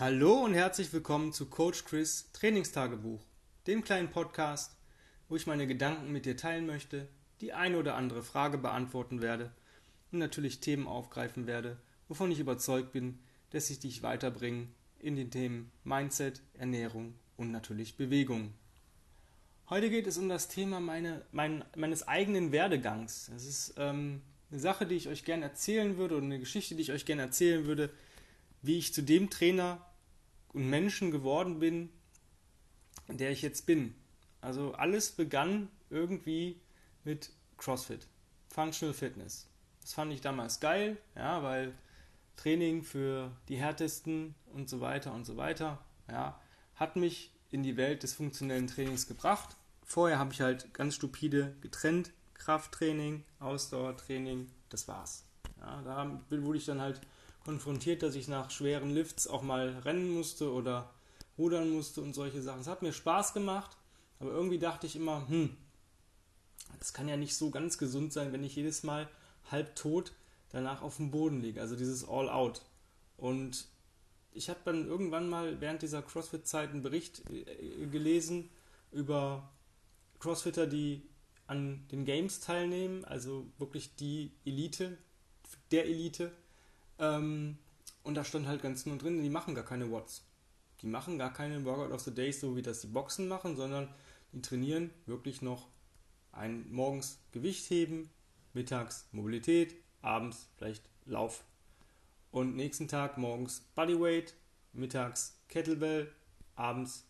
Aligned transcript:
Hallo 0.00 0.44
und 0.44 0.54
herzlich 0.54 0.92
willkommen 0.92 1.32
zu 1.32 1.46
Coach 1.46 1.84
Chris 1.84 2.30
Trainingstagebuch, 2.32 3.20
dem 3.66 3.82
kleinen 3.82 4.12
Podcast, 4.12 4.76
wo 5.28 5.34
ich 5.34 5.48
meine 5.48 5.66
Gedanken 5.66 6.12
mit 6.12 6.24
dir 6.24 6.36
teilen 6.36 6.66
möchte, 6.66 7.08
die 7.40 7.52
eine 7.52 7.76
oder 7.78 7.96
andere 7.96 8.22
Frage 8.22 8.58
beantworten 8.58 9.20
werde 9.20 9.50
und 10.12 10.20
natürlich 10.20 10.60
Themen 10.60 10.86
aufgreifen 10.86 11.48
werde, 11.48 11.78
wovon 12.06 12.30
ich 12.30 12.38
überzeugt 12.38 12.92
bin, 12.92 13.18
dass 13.50 13.66
sie 13.66 13.80
dich 13.80 14.04
weiterbringen 14.04 14.72
in 15.00 15.16
den 15.16 15.32
Themen 15.32 15.72
Mindset, 15.82 16.42
Ernährung 16.54 17.14
und 17.36 17.50
natürlich 17.50 17.96
Bewegung. 17.96 18.54
Heute 19.68 19.90
geht 19.90 20.06
es 20.06 20.16
um 20.16 20.28
das 20.28 20.46
Thema 20.46 20.78
meine, 20.78 21.22
mein, 21.32 21.64
meines 21.74 22.06
eigenen 22.06 22.52
Werdegangs. 22.52 23.32
Das 23.34 23.44
ist 23.44 23.74
ähm, 23.78 24.22
eine 24.52 24.60
Sache, 24.60 24.86
die 24.86 24.94
ich 24.94 25.08
euch 25.08 25.24
gerne 25.24 25.46
erzählen 25.46 25.96
würde 25.96 26.16
und 26.16 26.22
eine 26.26 26.38
Geschichte, 26.38 26.76
die 26.76 26.82
ich 26.82 26.92
euch 26.92 27.04
gerne 27.04 27.22
erzählen 27.22 27.66
würde, 27.66 27.90
wie 28.62 28.78
ich 28.78 28.94
zu 28.94 29.02
dem 29.02 29.30
Trainer 29.30 29.84
und 30.52 30.68
Menschen 30.68 31.10
geworden 31.10 31.58
bin, 31.58 31.90
der 33.08 33.30
ich 33.30 33.42
jetzt 33.42 33.66
bin. 33.66 33.94
Also 34.40 34.74
alles 34.74 35.12
begann 35.12 35.68
irgendwie 35.90 36.60
mit 37.04 37.30
CrossFit, 37.56 38.06
Functional 38.48 38.94
Fitness. 38.94 39.48
Das 39.80 39.94
fand 39.94 40.12
ich 40.12 40.20
damals 40.20 40.60
geil, 40.60 40.98
ja, 41.16 41.42
weil 41.42 41.74
Training 42.36 42.82
für 42.82 43.32
die 43.48 43.56
härtesten 43.56 44.34
und 44.52 44.68
so 44.68 44.80
weiter 44.80 45.12
und 45.12 45.24
so 45.24 45.36
weiter, 45.36 45.78
ja, 46.10 46.40
hat 46.74 46.96
mich 46.96 47.32
in 47.50 47.62
die 47.62 47.76
Welt 47.76 48.02
des 48.02 48.14
funktionellen 48.14 48.66
Trainings 48.66 49.06
gebracht. 49.06 49.56
Vorher 49.84 50.18
habe 50.18 50.32
ich 50.32 50.40
halt 50.40 50.72
ganz 50.74 50.94
stupide 50.94 51.56
getrennt, 51.60 52.12
Krafttraining, 52.34 53.24
Ausdauertraining, 53.40 54.50
das 54.68 54.86
war's. 54.86 55.24
Ja, 55.58 55.82
da 55.82 56.20
wurde 56.30 56.58
ich 56.58 56.66
dann 56.66 56.80
halt 56.80 57.00
konfrontiert, 57.48 58.02
dass 58.02 58.14
ich 58.14 58.28
nach 58.28 58.50
schweren 58.50 58.90
Lifts 58.90 59.26
auch 59.26 59.40
mal 59.40 59.78
rennen 59.78 60.10
musste 60.10 60.52
oder 60.52 60.90
rudern 61.38 61.70
musste 61.70 62.02
und 62.02 62.12
solche 62.12 62.42
Sachen. 62.42 62.60
Es 62.60 62.66
hat 62.66 62.82
mir 62.82 62.92
Spaß 62.92 63.32
gemacht, 63.32 63.74
aber 64.20 64.32
irgendwie 64.32 64.58
dachte 64.58 64.86
ich 64.86 64.96
immer, 64.96 65.26
hm, 65.30 65.56
das 66.78 66.92
kann 66.92 67.08
ja 67.08 67.16
nicht 67.16 67.34
so 67.34 67.48
ganz 67.48 67.78
gesund 67.78 68.12
sein, 68.12 68.34
wenn 68.34 68.44
ich 68.44 68.54
jedes 68.54 68.82
Mal 68.82 69.08
halb 69.50 69.74
tot 69.76 70.12
danach 70.50 70.82
auf 70.82 70.98
dem 70.98 71.10
Boden 71.10 71.40
liege. 71.40 71.62
Also 71.62 71.74
dieses 71.74 72.06
All-Out. 72.06 72.60
Und 73.16 73.64
ich 74.32 74.50
habe 74.50 74.60
dann 74.66 74.86
irgendwann 74.86 75.30
mal 75.30 75.58
während 75.58 75.80
dieser 75.80 76.02
CrossFit-Zeit 76.02 76.68
einen 76.68 76.82
Bericht 76.82 77.22
äh, 77.30 77.86
gelesen 77.86 78.50
über 78.92 79.50
Crossfitter, 80.18 80.66
die 80.66 81.08
an 81.46 81.88
den 81.90 82.04
Games 82.04 82.40
teilnehmen, 82.40 83.06
also 83.06 83.46
wirklich 83.56 83.96
die 83.96 84.32
Elite, 84.44 84.98
der 85.70 85.86
Elite, 85.86 86.30
ähm, 86.98 87.58
und 88.02 88.14
da 88.14 88.24
stand 88.24 88.46
halt 88.46 88.62
ganz 88.62 88.86
nur 88.86 88.96
drin, 88.98 89.22
die 89.22 89.30
machen 89.30 89.54
gar 89.54 89.64
keine 89.64 89.90
Watts. 89.90 90.24
Die 90.80 90.86
machen 90.86 91.18
gar 91.18 91.32
keine 91.32 91.64
Workout 91.64 91.92
of 91.92 92.00
the 92.00 92.14
Day, 92.14 92.32
so 92.32 92.56
wie 92.56 92.62
das 92.62 92.80
die 92.80 92.86
Boxen 92.86 93.28
machen, 93.28 93.56
sondern 93.56 93.88
die 94.32 94.40
trainieren 94.40 94.90
wirklich 95.06 95.42
noch 95.42 95.68
ein 96.32 96.70
morgens 96.70 97.18
Gewicht 97.32 97.68
heben, 97.70 98.10
mittags 98.52 99.08
Mobilität, 99.12 99.74
abends 100.02 100.48
vielleicht 100.56 100.88
Lauf. 101.04 101.44
Und 102.30 102.54
nächsten 102.56 102.86
Tag 102.86 103.18
morgens 103.18 103.60
Bodyweight, 103.74 104.34
mittags 104.72 105.40
Kettlebell, 105.48 106.12
abends 106.54 107.06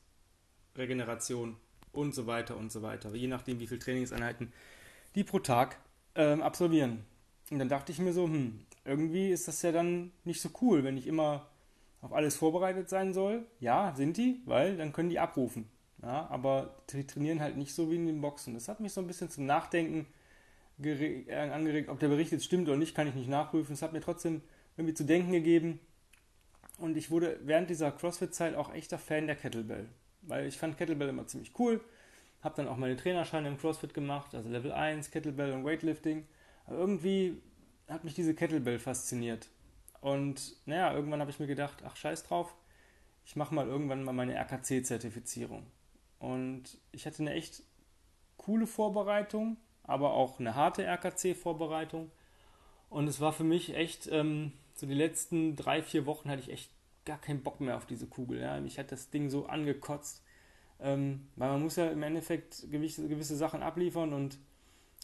Regeneration 0.76 1.56
und 1.92 2.14
so 2.14 2.26
weiter 2.26 2.56
und 2.56 2.70
so 2.70 2.82
weiter. 2.82 3.14
Je 3.14 3.26
nachdem, 3.26 3.58
wie 3.60 3.66
viele 3.66 3.80
Trainingseinheiten 3.80 4.52
die 5.14 5.24
pro 5.24 5.40
Tag 5.40 5.78
ähm, 6.14 6.42
absolvieren. 6.42 7.04
Und 7.50 7.58
dann 7.58 7.68
dachte 7.68 7.92
ich 7.92 7.98
mir 7.98 8.12
so, 8.12 8.24
hm, 8.24 8.60
irgendwie 8.88 9.30
ist 9.30 9.48
das 9.48 9.62
ja 9.62 9.72
dann 9.72 10.12
nicht 10.24 10.40
so 10.40 10.48
cool, 10.60 10.84
wenn 10.84 10.96
ich 10.96 11.06
immer 11.06 11.46
auf 12.00 12.12
alles 12.12 12.36
vorbereitet 12.36 12.88
sein 12.88 13.12
soll. 13.12 13.46
Ja, 13.60 13.94
sind 13.96 14.16
die, 14.16 14.40
weil 14.46 14.76
dann 14.76 14.92
können 14.92 15.10
die 15.10 15.18
abrufen. 15.18 15.68
Ja, 16.02 16.28
aber 16.30 16.76
die 16.90 17.06
trainieren 17.06 17.40
halt 17.40 17.56
nicht 17.56 17.74
so 17.74 17.90
wie 17.90 17.96
in 17.96 18.06
den 18.06 18.20
Boxen. 18.20 18.54
Das 18.54 18.68
hat 18.68 18.80
mich 18.80 18.92
so 18.92 19.00
ein 19.00 19.06
bisschen 19.06 19.30
zum 19.30 19.46
Nachdenken 19.46 20.06
äh, 20.80 21.34
angeregt. 21.34 21.88
Ob 21.88 21.98
der 21.98 22.08
Bericht 22.08 22.30
jetzt 22.30 22.44
stimmt 22.44 22.68
oder 22.68 22.76
nicht, 22.76 22.94
kann 22.94 23.08
ich 23.08 23.14
nicht 23.14 23.28
nachprüfen. 23.28 23.72
Es 23.72 23.82
hat 23.82 23.92
mir 23.92 24.00
trotzdem 24.00 24.42
irgendwie 24.76 24.94
zu 24.94 25.04
denken 25.04 25.32
gegeben. 25.32 25.80
Und 26.78 26.96
ich 26.96 27.10
wurde 27.10 27.40
während 27.42 27.68
dieser 27.68 27.90
CrossFit-Zeit 27.90 28.54
auch 28.54 28.72
echter 28.72 28.98
Fan 28.98 29.26
der 29.26 29.34
Kettlebell. 29.34 29.88
Weil 30.22 30.46
ich 30.46 30.56
fand 30.56 30.78
Kettlebell 30.78 31.08
immer 31.08 31.26
ziemlich 31.26 31.52
cool. 31.58 31.80
Hab 32.42 32.54
dann 32.54 32.68
auch 32.68 32.76
meine 32.76 32.96
Trainerscheine 32.96 33.48
im 33.48 33.58
CrossFit 33.58 33.92
gemacht, 33.92 34.32
also 34.36 34.48
Level 34.48 34.70
1, 34.70 35.10
Kettlebell 35.10 35.52
und 35.52 35.64
Weightlifting. 35.64 36.24
Aber 36.66 36.78
irgendwie 36.78 37.42
hat 37.88 38.04
mich 38.04 38.14
diese 38.14 38.34
Kettlebell 38.34 38.78
fasziniert. 38.78 39.48
Und 40.00 40.56
naja, 40.66 40.92
irgendwann 40.94 41.20
habe 41.20 41.30
ich 41.30 41.40
mir 41.40 41.46
gedacht, 41.46 41.82
ach 41.84 41.96
scheiß 41.96 42.24
drauf, 42.24 42.54
ich 43.24 43.36
mache 43.36 43.54
mal 43.54 43.66
irgendwann 43.66 44.04
mal 44.04 44.12
meine 44.12 44.34
RKC-Zertifizierung. 44.34 45.66
Und 46.18 46.78
ich 46.92 47.06
hatte 47.06 47.20
eine 47.20 47.32
echt 47.32 47.62
coole 48.36 48.66
Vorbereitung, 48.66 49.56
aber 49.82 50.12
auch 50.12 50.38
eine 50.40 50.54
harte 50.54 50.84
RKC-Vorbereitung. 50.84 52.10
Und 52.90 53.08
es 53.08 53.20
war 53.20 53.32
für 53.32 53.44
mich 53.44 53.74
echt, 53.74 54.08
ähm, 54.10 54.52
so 54.74 54.86
die 54.86 54.94
letzten 54.94 55.56
drei, 55.56 55.82
vier 55.82 56.06
Wochen 56.06 56.30
hatte 56.30 56.40
ich 56.40 56.50
echt 56.50 56.70
gar 57.04 57.20
keinen 57.20 57.42
Bock 57.42 57.60
mehr 57.60 57.76
auf 57.76 57.86
diese 57.86 58.06
Kugel. 58.06 58.40
Ja. 58.40 58.60
Mich 58.60 58.78
hat 58.78 58.92
das 58.92 59.10
Ding 59.10 59.30
so 59.30 59.46
angekotzt. 59.46 60.22
Ähm, 60.80 61.28
weil 61.36 61.50
man 61.50 61.62
muss 61.62 61.76
ja 61.76 61.90
im 61.90 62.02
Endeffekt 62.02 62.70
gewisse, 62.70 63.08
gewisse 63.08 63.36
Sachen 63.36 63.62
abliefern 63.62 64.12
und 64.12 64.38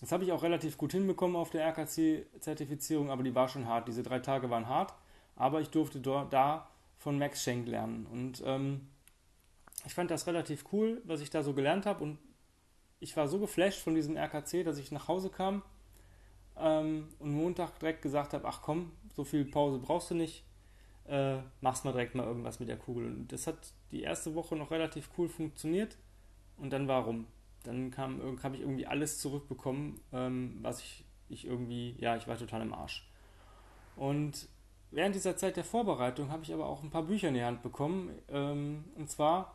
das 0.05 0.13
habe 0.13 0.23
ich 0.23 0.33
auch 0.33 0.43
relativ 0.43 0.77
gut 0.77 0.93
hinbekommen 0.93 1.35
auf 1.35 1.49
der 1.49 1.65
RKC-Zertifizierung, 1.65 3.11
aber 3.11 3.23
die 3.23 3.35
war 3.35 3.49
schon 3.49 3.67
hart. 3.67 3.89
Diese 3.89 4.03
drei 4.03 4.19
Tage 4.19 4.51
waren 4.51 4.69
hart, 4.69 4.93
aber 5.35 5.63
ich 5.63 5.71
durfte 5.71 5.99
da 5.99 6.69
von 6.99 7.17
Max 7.17 7.43
Schenk 7.43 7.67
lernen. 7.67 8.07
Und 8.13 8.43
ähm, 8.45 8.87
ich 9.87 9.95
fand 9.95 10.11
das 10.11 10.27
relativ 10.27 10.67
cool, 10.73 11.01
was 11.07 11.23
ich 11.23 11.31
da 11.31 11.43
so 11.43 11.55
gelernt 11.55 11.87
habe. 11.87 12.05
Und 12.05 12.19
ich 13.01 13.17
war 13.17 13.29
so 13.29 13.39
geflasht 13.39 13.81
von 13.81 13.95
diesem 13.95 14.19
RKC, 14.19 14.63
dass 14.63 14.77
ich 14.77 14.93
nach 14.93 15.09
Hause 15.09 15.31
kam 15.31 15.63
ähm, 16.59 17.09
und 17.19 17.33
Montag 17.33 17.79
direkt 17.79 18.03
gesagt 18.03 18.35
habe: 18.35 18.47
Ach 18.47 18.61
komm, 18.61 18.93
so 19.17 19.25
viel 19.25 19.47
Pause 19.47 19.79
brauchst 19.79 20.11
du 20.11 20.17
nicht. 20.17 20.45
Äh, 21.09 21.39
machst 21.63 21.87
mal 21.87 21.93
direkt 21.93 22.15
mal 22.15 22.27
irgendwas 22.27 22.61
mit 22.61 22.69
der 22.69 22.77
Kugel. 22.77 23.07
Und 23.07 23.33
das 23.33 23.47
hat 23.47 23.57
die 23.91 24.03
erste 24.03 24.35
Woche 24.35 24.55
noch 24.55 24.71
relativ 24.71 25.09
cool 25.17 25.31
funktioniert. 25.31 25.97
Und 26.59 26.75
dann 26.75 26.89
warum? 26.89 27.27
Dann 27.65 27.91
kam, 27.91 28.21
habe 28.43 28.57
ich 28.57 28.63
irgendwie 28.63 28.87
alles 28.87 29.19
zurückbekommen, 29.19 30.01
ähm, 30.13 30.59
was 30.63 30.81
ich, 30.81 31.05
ich 31.29 31.47
irgendwie, 31.47 31.97
ja, 31.99 32.17
ich 32.17 32.29
war 32.29 32.39
total 32.39 32.63
im 32.63 32.73
Arsch. 32.73 33.09
Und 33.97 34.49
während 34.91 35.15
dieser 35.15 35.37
Zeit 35.37 35.57
der 35.57 35.65
Vorbereitung 35.65 36.31
habe 36.31 36.43
ich 36.43 36.53
aber 36.53 36.67
auch 36.67 36.83
ein 36.83 36.91
paar 36.91 37.05
Bücher 37.05 37.29
in 37.29 37.35
die 37.35 37.43
Hand 37.43 37.63
bekommen, 37.63 38.11
ähm, 38.29 38.85
und 38.95 39.11
zwar 39.11 39.55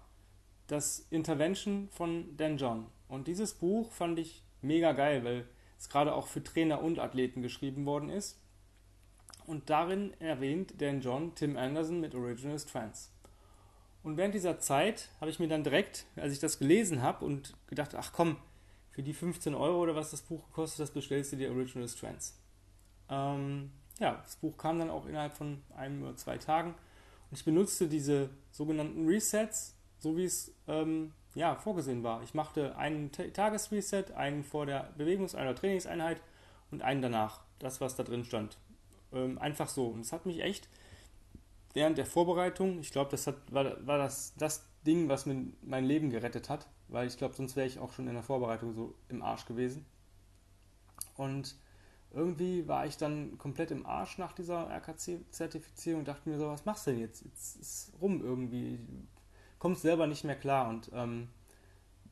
das 0.67 1.07
Intervention 1.09 1.89
von 1.91 2.35
Dan 2.37 2.57
John. 2.57 2.87
Und 3.07 3.27
dieses 3.27 3.53
Buch 3.53 3.91
fand 3.91 4.19
ich 4.19 4.43
mega 4.61 4.91
geil, 4.91 5.23
weil 5.23 5.47
es 5.77 5.89
gerade 5.89 6.13
auch 6.13 6.27
für 6.27 6.43
Trainer 6.43 6.83
und 6.83 6.99
Athleten 6.99 7.41
geschrieben 7.41 7.85
worden 7.85 8.09
ist. 8.09 8.39
Und 9.45 9.69
darin 9.69 10.13
erwähnt 10.19 10.79
Dan 10.79 11.01
John 11.01 11.33
Tim 11.33 11.57
Anderson 11.57 11.99
mit 11.99 12.13
Original 12.13 12.59
Strengths. 12.59 13.11
Und 14.03 14.17
während 14.17 14.33
dieser 14.33 14.59
Zeit 14.59 15.09
habe 15.19 15.29
ich 15.29 15.39
mir 15.39 15.47
dann 15.47 15.63
direkt, 15.63 16.05
als 16.15 16.33
ich 16.33 16.39
das 16.39 16.59
gelesen 16.59 17.01
habe 17.01 17.25
und 17.25 17.55
gedacht, 17.67 17.95
ach 17.95 18.13
komm, 18.13 18.37
für 18.91 19.03
die 19.03 19.13
15 19.13 19.53
Euro 19.53 19.81
oder 19.81 19.95
was 19.95 20.11
das 20.11 20.21
Buch 20.21 20.45
gekostet, 20.47 20.81
das 20.81 20.91
bestellst 20.91 21.31
du 21.33 21.37
dir 21.37 21.51
Original 21.51 21.87
Strands. 21.87 22.37
Ähm, 23.09 23.71
ja, 23.99 24.21
das 24.23 24.37
Buch 24.37 24.57
kam 24.57 24.79
dann 24.79 24.89
auch 24.89 25.05
innerhalb 25.05 25.33
von 25.33 25.61
einem 25.75 26.03
oder 26.03 26.15
zwei 26.15 26.37
Tagen 26.37 26.75
und 27.29 27.37
ich 27.37 27.45
benutzte 27.45 27.87
diese 27.87 28.29
sogenannten 28.51 29.07
Resets, 29.07 29.75
so 29.99 30.17
wie 30.17 30.25
es 30.25 30.53
ähm, 30.67 31.11
ja, 31.35 31.55
vorgesehen 31.55 32.03
war. 32.03 32.23
Ich 32.23 32.33
machte 32.33 32.75
einen 32.77 33.11
Tagesreset, 33.11 34.11
einen 34.11 34.43
vor 34.43 34.65
der 34.65 34.93
Bewegungs- 34.97 35.35
oder 35.35 35.55
Trainingseinheit 35.55 36.21
und 36.71 36.81
einen 36.81 37.01
danach. 37.01 37.41
Das, 37.59 37.81
was 37.81 37.95
da 37.95 38.03
drin 38.03 38.23
stand. 38.23 38.57
Ähm, 39.11 39.37
einfach 39.37 39.67
so. 39.67 39.87
Und 39.87 40.01
es 40.01 40.13
hat 40.13 40.25
mich 40.25 40.41
echt 40.41 40.69
während 41.73 41.97
der 41.97 42.05
Vorbereitung, 42.05 42.79
ich 42.79 42.91
glaube, 42.91 43.11
das 43.11 43.27
hat, 43.27 43.35
war, 43.51 43.85
war 43.85 43.97
das, 43.97 44.33
das 44.37 44.65
Ding, 44.85 45.09
was 45.09 45.25
mir 45.25 45.47
mein 45.61 45.85
Leben 45.85 46.09
gerettet 46.09 46.49
hat, 46.49 46.67
weil 46.87 47.07
ich 47.07 47.17
glaube, 47.17 47.35
sonst 47.35 47.55
wäre 47.55 47.67
ich 47.67 47.79
auch 47.79 47.91
schon 47.93 48.07
in 48.07 48.13
der 48.13 48.23
Vorbereitung 48.23 48.73
so 48.73 48.95
im 49.09 49.21
Arsch 49.21 49.45
gewesen. 49.45 49.85
Und 51.15 51.55
irgendwie 52.11 52.67
war 52.67 52.85
ich 52.85 52.97
dann 52.97 53.37
komplett 53.37 53.71
im 53.71 53.85
Arsch 53.85 54.17
nach 54.17 54.31
dieser 54.31 54.69
RKC-Zertifizierung 54.69 55.99
und 55.99 56.07
dachte 56.07 56.27
mir 56.27 56.37
so, 56.37 56.47
was 56.47 56.65
machst 56.65 56.87
du 56.87 56.91
denn 56.91 57.01
jetzt? 57.01 57.23
Jetzt 57.23 57.55
ist 57.57 57.93
rum 58.01 58.23
irgendwie. 58.23 58.79
Kommst 59.59 59.81
selber 59.81 60.07
nicht 60.07 60.23
mehr 60.23 60.37
klar. 60.37 60.69
Und 60.69 60.89
ähm, 60.93 61.27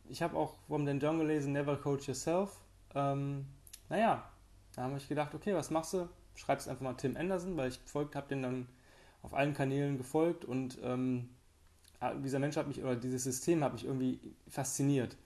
ich 0.10 0.22
habe 0.22 0.38
auch 0.38 0.56
vom 0.68 0.86
Dan 0.86 1.00
John 1.00 1.18
gelesen, 1.18 1.54
Never 1.54 1.78
Coach 1.78 2.08
Yourself. 2.08 2.52
Ähm, 2.94 3.48
naja, 3.90 4.30
da 4.76 4.84
habe 4.84 4.98
ich 4.98 5.08
gedacht, 5.08 5.34
okay, 5.34 5.56
was 5.56 5.72
machst 5.72 5.94
du? 5.94 6.10
Schreibst 6.36 6.68
einfach 6.68 6.84
mal 6.84 6.94
Tim 6.94 7.18
Anderson, 7.18 7.58
weil 7.58 7.70
ich 7.70 7.84
gefolgt 7.84 8.16
habe 8.16 8.28
den 8.28 8.44
dann 8.44 8.68
auf 9.22 9.34
allen 9.34 9.54
Kanälen 9.54 9.98
gefolgt 9.98 10.46
und 10.46 10.78
ähm, 10.84 11.30
dieser 12.24 12.40
Mensch 12.40 12.56
hat 12.56 12.68
mich, 12.68 12.82
oder 12.82 12.96
dieses 12.96 13.24
System 13.24 13.64
hat 13.64 13.74
mich 13.74 13.86
irgendwie 13.86 14.20
fasziniert. 14.48 15.18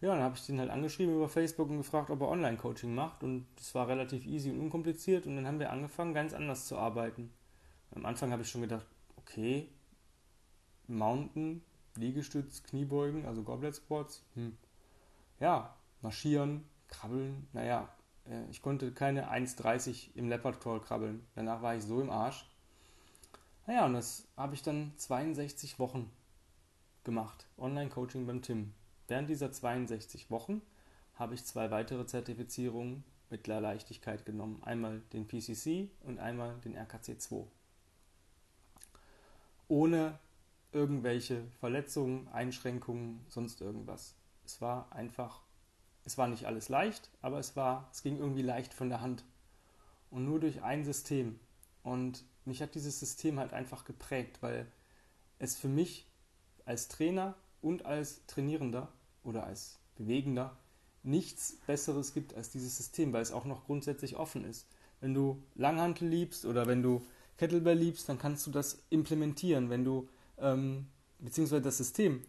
Ja, 0.00 0.14
dann 0.14 0.22
habe 0.22 0.36
ich 0.36 0.46
den 0.46 0.60
halt 0.60 0.70
angeschrieben 0.70 1.14
über 1.14 1.28
Facebook 1.28 1.70
und 1.70 1.78
gefragt, 1.78 2.10
ob 2.10 2.20
er 2.20 2.28
Online-Coaching 2.28 2.94
macht 2.94 3.22
und 3.24 3.46
das 3.56 3.74
war 3.74 3.88
relativ 3.88 4.26
easy 4.26 4.50
und 4.50 4.60
unkompliziert 4.60 5.26
und 5.26 5.36
dann 5.36 5.46
haben 5.46 5.58
wir 5.58 5.70
angefangen, 5.70 6.14
ganz 6.14 6.34
anders 6.34 6.66
zu 6.66 6.76
arbeiten. 6.76 7.32
Am 7.94 8.04
Anfang 8.04 8.30
habe 8.30 8.42
ich 8.42 8.50
schon 8.50 8.60
gedacht, 8.60 8.86
okay, 9.16 9.68
Mountain, 10.86 11.62
Liegestütz, 11.96 12.62
Kniebeugen, 12.62 13.24
also 13.26 13.42
Goblet 13.42 13.74
Squats. 13.74 14.22
Hm. 14.34 14.56
Ja, 15.40 15.74
marschieren, 16.02 16.64
krabbeln. 16.88 17.48
Naja, 17.52 17.88
äh, 18.28 18.48
ich 18.50 18.62
konnte 18.62 18.92
keine 18.92 19.30
1,30 19.30 20.14
im 20.14 20.28
Leopard 20.28 20.60
Crawl 20.60 20.80
krabbeln. 20.80 21.26
Danach 21.34 21.62
war 21.62 21.74
ich 21.74 21.82
so 21.82 22.00
im 22.00 22.10
Arsch. 22.10 22.46
Naja, 23.66 23.84
und 23.86 23.94
das 23.94 24.28
habe 24.36 24.54
ich 24.54 24.62
dann 24.62 24.92
62 24.96 25.78
Wochen 25.80 26.10
gemacht. 27.02 27.46
Online-Coaching 27.58 28.26
beim 28.26 28.40
Tim. 28.40 28.72
Während 29.08 29.28
dieser 29.28 29.50
62 29.50 30.30
Wochen 30.30 30.62
habe 31.16 31.34
ich 31.34 31.44
zwei 31.44 31.70
weitere 31.72 32.06
Zertifizierungen 32.06 33.02
mit 33.28 33.46
Leichtigkeit 33.48 34.24
genommen. 34.24 34.62
Einmal 34.62 35.00
den 35.12 35.26
PCC 35.26 35.90
und 36.04 36.20
einmal 36.20 36.54
den 36.64 36.76
RKC 36.76 37.20
2. 37.20 37.44
Ohne 39.68 40.18
irgendwelche 40.70 41.42
Verletzungen, 41.58 42.28
Einschränkungen, 42.28 43.24
sonst 43.28 43.60
irgendwas. 43.60 44.14
Es 44.44 44.60
war 44.60 44.92
einfach, 44.92 45.42
es 46.04 46.16
war 46.18 46.28
nicht 46.28 46.44
alles 46.44 46.68
leicht, 46.68 47.10
aber 47.20 47.40
es 47.40 47.56
war, 47.56 47.88
es 47.90 48.02
ging 48.02 48.18
irgendwie 48.18 48.42
leicht 48.42 48.74
von 48.74 48.90
der 48.90 49.00
Hand. 49.00 49.24
Und 50.10 50.24
nur 50.24 50.38
durch 50.38 50.62
ein 50.62 50.84
System. 50.84 51.40
Und 51.82 52.24
mich 52.46 52.62
hat 52.62 52.74
dieses 52.74 52.98
System 53.00 53.38
halt 53.38 53.52
einfach 53.52 53.84
geprägt, 53.84 54.38
weil 54.40 54.66
es 55.38 55.56
für 55.56 55.68
mich 55.68 56.06
als 56.64 56.88
Trainer 56.88 57.34
und 57.60 57.84
als 57.86 58.24
Trainierender 58.26 58.92
oder 59.22 59.44
als 59.44 59.78
Bewegender 59.96 60.56
nichts 61.02 61.58
Besseres 61.66 62.12
gibt 62.12 62.34
als 62.34 62.50
dieses 62.50 62.76
System, 62.76 63.12
weil 63.12 63.22
es 63.22 63.32
auch 63.32 63.44
noch 63.44 63.64
grundsätzlich 63.64 64.16
offen 64.16 64.44
ist. 64.44 64.66
Wenn 65.00 65.14
du 65.14 65.42
Langhantel 65.54 66.08
liebst 66.08 66.44
oder 66.44 66.66
wenn 66.66 66.82
du 66.82 67.02
Kettlebell 67.38 67.78
liebst, 67.78 68.08
dann 68.08 68.18
kannst 68.18 68.46
du 68.46 68.50
das 68.50 68.82
implementieren, 68.90 69.70
wenn 69.70 69.84
du 69.84 70.08
ähm, 70.38 70.88
beziehungsweise 71.18 71.62
das 71.62 71.76
System 71.76 72.22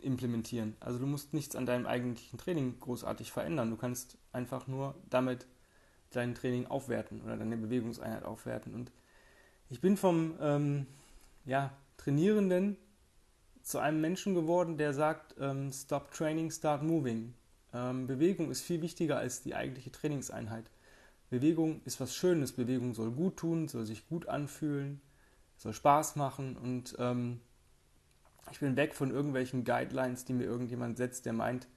implementieren. 0.00 0.76
Also 0.80 0.98
du 0.98 1.06
musst 1.06 1.34
nichts 1.34 1.56
an 1.56 1.66
deinem 1.66 1.86
eigentlichen 1.86 2.38
Training 2.38 2.78
großartig 2.80 3.32
verändern. 3.32 3.70
Du 3.70 3.76
kannst 3.76 4.16
einfach 4.32 4.66
nur 4.66 4.94
damit 5.08 5.46
dein 6.10 6.34
Training 6.34 6.66
aufwerten 6.66 7.22
oder 7.22 7.36
deine 7.36 7.56
Bewegungseinheit 7.56 8.24
aufwerten. 8.24 8.74
Und 8.74 8.92
ich 9.70 9.80
bin 9.80 9.96
vom 9.96 10.34
ähm, 10.40 10.86
ja, 11.46 11.72
Trainierenden 11.96 12.76
zu 13.62 13.78
einem 13.78 14.00
Menschen 14.00 14.34
geworden, 14.34 14.76
der 14.76 14.92
sagt, 14.92 15.36
ähm, 15.38 15.72
Stop 15.72 16.10
Training, 16.10 16.50
Start 16.50 16.82
Moving. 16.82 17.34
Ähm, 17.72 18.06
Bewegung 18.06 18.50
ist 18.50 18.62
viel 18.62 18.82
wichtiger 18.82 19.18
als 19.18 19.42
die 19.42 19.54
eigentliche 19.54 19.92
Trainingseinheit. 19.92 20.70
Bewegung 21.30 21.80
ist 21.84 22.00
was 22.00 22.16
Schönes. 22.16 22.52
Bewegung 22.52 22.94
soll 22.94 23.12
gut 23.12 23.36
tun, 23.36 23.68
soll 23.68 23.86
sich 23.86 24.08
gut 24.08 24.28
anfühlen, 24.28 25.00
soll 25.56 25.72
Spaß 25.72 26.16
machen 26.16 26.56
und 26.56 26.96
ähm, 26.98 27.40
ich 28.50 28.58
bin 28.58 28.74
weg 28.76 28.94
von 28.94 29.12
irgendwelchen 29.12 29.62
Guidelines, 29.62 30.24
die 30.24 30.32
mir 30.32 30.44
irgendjemand 30.44 30.96
setzt, 30.96 31.26
der 31.26 31.32
meint, 31.32 31.68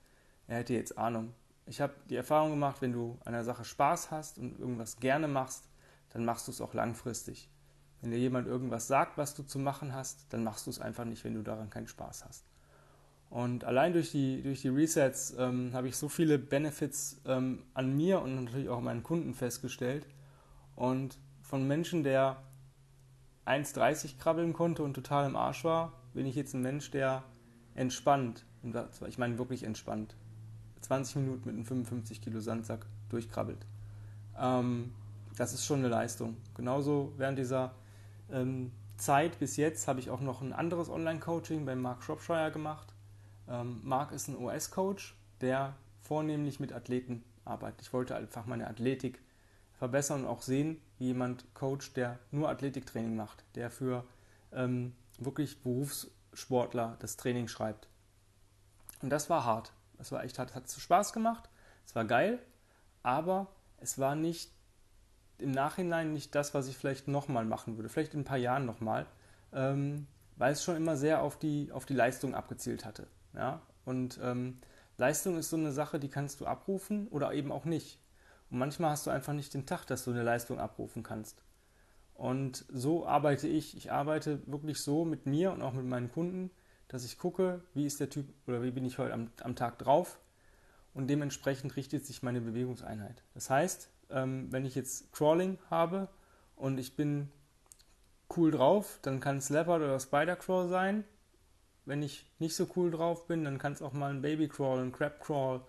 er 0.48 0.58
hätte 0.58 0.74
jetzt 0.74 0.98
Ahnung. 0.98 1.34
Ich 1.68 1.80
habe 1.80 1.94
die 2.10 2.16
Erfahrung 2.16 2.50
gemacht, 2.50 2.82
wenn 2.82 2.92
du 2.92 3.20
an 3.26 3.36
einer 3.36 3.44
Sache 3.44 3.64
Spaß 3.64 4.10
hast 4.10 4.40
und 4.40 4.60
irgendwas 4.60 4.98
gerne 4.98 5.28
machst, 5.28 5.70
dann 6.10 6.26
machst 6.26 6.48
du 6.48 6.52
es 6.52 6.62
auch 6.62 6.74
langfristig. 6.74 7.50
Wenn 8.04 8.12
dir 8.12 8.20
jemand 8.20 8.48
irgendwas 8.48 8.88
sagt, 8.88 9.18
was 9.18 9.34
du 9.34 9.44
zu 9.44 9.60
machen 9.60 9.96
hast, 9.96 10.26
dann 10.32 10.44
machst 10.44 10.68
du 10.68 10.70
es 10.70 10.82
einfach 10.82 11.06
nicht, 11.06 11.24
wenn 11.24 11.36
du 11.36 11.42
daran 11.42 11.70
keinen 11.70 11.88
Spaß 11.88 12.26
hast. 12.26 12.44
Und 13.30 13.64
allein 13.64 13.94
durch 13.94 14.12
die, 14.12 14.44
durch 14.44 14.62
die 14.62 14.68
Resets 14.68 15.34
ähm, 15.40 15.72
habe 15.74 15.88
ich 15.88 15.96
so 15.96 16.10
viele 16.10 16.38
Benefits 16.38 17.22
ähm, 17.26 17.64
an 17.74 17.96
mir 17.96 18.22
und 18.22 18.44
natürlich 18.44 18.68
auch 18.68 18.82
meinen 18.82 19.04
Kunden 19.04 19.34
festgestellt. 19.34 20.06
Und 20.76 21.18
von 21.44 21.66
Menschen, 21.66 22.04
der 22.04 22.44
1,30 23.46 24.18
krabbeln 24.20 24.52
konnte 24.52 24.84
und 24.84 24.96
total 24.96 25.26
im 25.26 25.38
Arsch 25.38 25.64
war, 25.64 25.94
bin 26.14 26.26
ich 26.26 26.36
jetzt 26.36 26.54
ein 26.54 26.62
Mensch, 26.62 26.92
der 26.92 27.24
entspannt, 27.74 28.44
ich 29.08 29.18
meine 29.18 29.38
wirklich 29.38 29.64
entspannt, 29.64 30.18
20 30.82 31.16
Minuten 31.16 31.46
mit 31.46 31.56
einem 31.56 31.66
55 31.66 32.22
Kilo 32.22 32.42
Sandsack 32.42 32.86
durchkrabbelt. 33.08 33.66
Ähm, 34.38 34.94
das 35.38 35.54
ist 35.54 35.66
schon 35.66 35.80
eine 35.80 35.88
Leistung. 35.88 36.36
Genauso 36.54 37.14
während 37.16 37.40
dieser 37.40 37.72
Zeit 38.98 39.40
bis 39.40 39.58
jetzt 39.58 39.88
habe 39.88 40.00
ich 40.00 40.10
auch 40.10 40.22
noch 40.22 40.42
ein 40.42 40.54
anderes 40.54 40.90
Online-Coaching 40.90 41.66
bei 41.66 41.76
Mark 41.76 42.04
Shropshire 42.04 42.52
gemacht. 42.52 42.94
Ähm, 43.48 43.82
Mark 43.84 44.12
ist 44.12 44.28
ein 44.28 44.38
OS-Coach, 44.38 45.16
der 45.42 45.76
vornehmlich 46.02 46.60
mit 46.60 46.74
Athleten 46.74 47.24
arbeitet. 47.46 47.82
Ich 47.82 47.94
wollte 47.94 48.16
einfach 48.16 48.46
meine 48.46 48.68
Athletik 48.68 49.22
verbessern 49.74 50.22
und 50.22 50.28
auch 50.28 50.42
sehen, 50.42 50.80
wie 50.98 51.08
jemand 51.08 51.54
coacht, 51.54 51.98
der 51.98 52.20
nur 52.32 52.50
Athletiktraining 52.50 53.16
macht, 53.16 53.44
der 53.56 53.70
für 53.70 54.06
ähm, 54.54 54.94
wirklich 55.20 55.62
Berufssportler 55.62 56.96
das 57.00 57.18
Training 57.18 57.48
schreibt. 57.48 57.88
Und 59.02 59.10
das 59.10 59.30
war 59.30 59.44
hart. 59.44 59.74
Es 60.00 60.12
war 60.12 60.24
echt 60.24 60.40
hart. 60.40 60.52
Es 60.52 60.56
hat 60.56 60.72
Spaß 60.72 61.12
gemacht. 61.12 61.50
Es 61.86 61.96
war 61.96 62.06
geil. 62.06 62.40
Aber 63.02 63.48
es 63.82 64.00
war 64.00 64.16
nicht 64.16 64.53
im 65.40 65.52
Nachhinein 65.52 66.14
nicht 66.14 66.36
das, 66.36 66.54
was 66.54 66.68
ich 66.68 66.78
vielleicht 66.78 67.08
nochmal 67.08 67.46
machen 67.46 67.78
würde. 67.78 67.90
Vielleicht 67.90 68.14
in 68.14 68.22
ein 68.22 68.26
paar 68.26 68.38
Jahren 68.38 68.66
nochmal. 68.66 69.06
Ähm, 69.52 70.08
weil 70.36 70.54
es 70.54 70.64
schon 70.64 70.76
immer 70.76 70.98
sehr 70.98 71.22
auf 71.22 71.38
die, 71.38 71.72
auf 71.72 71.86
die 71.86 71.94
Leistung 71.94 72.36
abgezielt 72.36 72.86
hatte. 72.86 73.08
Ja? 73.34 73.62
Und 73.86 74.20
ähm, 74.24 74.60
Leistung 74.98 75.38
ist 75.38 75.50
so 75.50 75.58
eine 75.58 75.72
Sache, 75.72 76.00
die 76.00 76.10
kannst 76.10 76.40
du 76.42 76.46
abrufen 76.46 77.08
oder 77.10 77.34
eben 77.34 77.52
auch 77.52 77.66
nicht. 77.66 78.00
Und 78.50 78.60
manchmal 78.60 78.92
hast 78.92 79.06
du 79.08 79.12
einfach 79.12 79.34
nicht 79.34 79.54
den 79.54 79.66
Tag, 79.66 79.86
dass 79.86 80.06
du 80.06 80.12
eine 80.12 80.24
Leistung 80.24 80.60
abrufen 80.60 81.04
kannst. 81.04 81.42
Und 82.14 82.66
so 82.72 83.08
arbeite 83.08 83.48
ich. 83.48 83.76
Ich 83.76 83.92
arbeite 83.92 84.42
wirklich 84.46 84.80
so 84.80 85.04
mit 85.04 85.26
mir 85.26 85.52
und 85.52 85.62
auch 85.62 85.74
mit 85.74 85.86
meinen 85.86 86.12
Kunden, 86.12 86.52
dass 86.88 87.04
ich 87.04 87.18
gucke, 87.18 87.62
wie 87.74 87.86
ist 87.86 88.00
der 88.00 88.10
Typ 88.10 88.28
oder 88.48 88.62
wie 88.62 88.72
bin 88.72 88.86
ich 88.86 89.00
heute 89.00 89.14
am, 89.14 89.32
am 89.42 89.56
Tag 89.56 89.80
drauf. 89.80 90.20
Und 90.94 91.08
dementsprechend 91.08 91.76
richtet 91.76 92.06
sich 92.06 92.22
meine 92.22 92.40
Bewegungseinheit. 92.40 93.24
Das 93.34 93.50
heißt, 93.50 93.90
ähm, 94.14 94.48
wenn 94.52 94.66
ich 94.66 94.76
jetzt 94.76 95.12
Crawling 95.12 95.58
habe 95.70 96.08
und 96.56 96.78
ich 96.78 96.96
bin 96.96 97.30
cool 98.38 98.52
drauf, 98.52 99.00
dann 99.02 99.20
kann 99.20 99.38
es 99.38 99.50
Leopard 99.50 99.82
oder 99.82 100.00
Spider 100.00 100.36
Crawl 100.36 100.68
sein. 100.70 101.04
Wenn 101.86 102.02
ich 102.02 102.30
nicht 102.40 102.56
so 102.56 102.68
cool 102.76 102.92
drauf 102.92 103.28
bin, 103.28 103.44
dann 103.44 103.58
kann 103.58 103.74
es 103.74 103.82
auch 103.82 103.94
mal 103.94 104.10
ein 104.10 104.22
Baby 104.22 104.48
Crawl, 104.48 104.80
ein 104.80 104.92
Crab 104.92 105.20
Crawl 105.20 105.62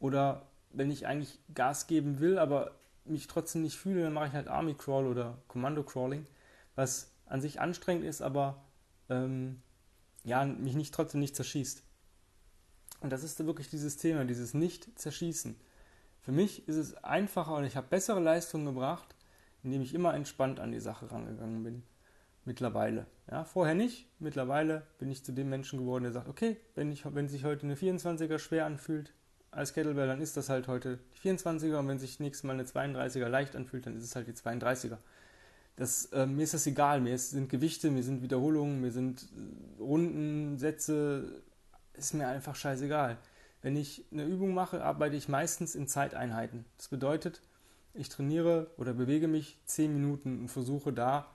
oder 0.00 0.46
wenn 0.70 0.90
ich 0.90 1.06
eigentlich 1.06 1.38
Gas 1.54 1.86
geben 1.86 2.18
will, 2.18 2.38
aber 2.38 2.72
mich 3.04 3.26
trotzdem 3.26 3.62
nicht 3.62 3.76
fühle, 3.76 4.02
dann 4.02 4.12
mache 4.12 4.28
ich 4.28 4.32
halt 4.32 4.48
Army 4.48 4.74
Crawl 4.74 5.06
oder 5.06 5.38
Kommando 5.48 5.82
Crawling, 5.82 6.26
was 6.74 7.12
an 7.26 7.40
sich 7.40 7.60
anstrengend 7.60 8.04
ist, 8.04 8.22
aber 8.22 8.64
ähm, 9.08 9.62
ja, 10.24 10.44
mich 10.44 10.74
nicht 10.74 10.94
trotzdem 10.94 11.20
nicht 11.20 11.36
zerschießt. 11.36 11.82
Und 13.00 13.10
das 13.10 13.24
ist 13.24 13.44
wirklich 13.44 13.68
dieses 13.68 13.96
Thema, 13.96 14.24
dieses 14.24 14.54
Nicht-Zerschießen. 14.54 15.56
Für 16.22 16.32
mich 16.32 16.68
ist 16.68 16.76
es 16.76 16.94
einfacher 17.04 17.56
und 17.56 17.64
ich 17.64 17.76
habe 17.76 17.88
bessere 17.88 18.20
Leistungen 18.20 18.64
gebracht, 18.64 19.14
indem 19.62 19.82
ich 19.82 19.94
immer 19.94 20.14
entspannt 20.14 20.60
an 20.60 20.72
die 20.72 20.80
Sache 20.80 21.10
rangegangen 21.10 21.62
bin. 21.62 21.82
Mittlerweile. 22.44 23.06
Ja, 23.30 23.44
vorher 23.44 23.74
nicht. 23.74 24.08
Mittlerweile 24.18 24.86
bin 24.98 25.10
ich 25.10 25.24
zu 25.24 25.32
dem 25.32 25.48
Menschen 25.48 25.78
geworden, 25.78 26.04
der 26.04 26.12
sagt, 26.12 26.28
okay, 26.28 26.56
wenn, 26.74 26.90
ich, 26.90 27.04
wenn 27.04 27.28
sich 27.28 27.44
heute 27.44 27.64
eine 27.64 27.76
24er 27.76 28.38
schwer 28.38 28.66
anfühlt, 28.66 29.12
als 29.52 29.74
Kettlebell, 29.74 30.06
dann 30.06 30.20
ist 30.20 30.36
das 30.36 30.48
halt 30.48 30.66
heute 30.66 30.98
die 31.14 31.28
24er 31.28 31.78
und 31.78 31.86
wenn 31.86 31.98
sich 31.98 32.18
nächstes 32.20 32.42
Mal 32.42 32.54
eine 32.54 32.64
32er 32.64 33.28
leicht 33.28 33.54
anfühlt, 33.54 33.86
dann 33.86 33.96
ist 33.96 34.04
es 34.04 34.16
halt 34.16 34.26
die 34.26 34.32
32er. 34.32 34.96
Das, 35.76 36.06
äh, 36.06 36.26
mir 36.26 36.42
ist 36.42 36.54
das 36.54 36.66
egal, 36.66 37.00
mir 37.00 37.16
sind 37.18 37.48
Gewichte, 37.48 37.90
mir 37.90 38.02
sind 38.02 38.22
Wiederholungen, 38.22 38.80
mir 38.80 38.90
sind 38.90 39.22
äh, 39.22 39.82
Runden, 39.82 40.58
Sätze, 40.58 41.42
ist 41.94 42.14
mir 42.14 42.28
einfach 42.28 42.54
scheißegal. 42.54 43.18
Wenn 43.62 43.76
ich 43.76 44.04
eine 44.12 44.24
Übung 44.24 44.54
mache, 44.54 44.84
arbeite 44.84 45.16
ich 45.16 45.28
meistens 45.28 45.74
in 45.74 45.86
Zeiteinheiten. 45.86 46.64
Das 46.76 46.88
bedeutet, 46.88 47.40
ich 47.94 48.08
trainiere 48.08 48.70
oder 48.76 48.92
bewege 48.92 49.28
mich 49.28 49.60
10 49.66 49.92
Minuten 49.92 50.40
und 50.40 50.48
versuche 50.48 50.92
da 50.92 51.30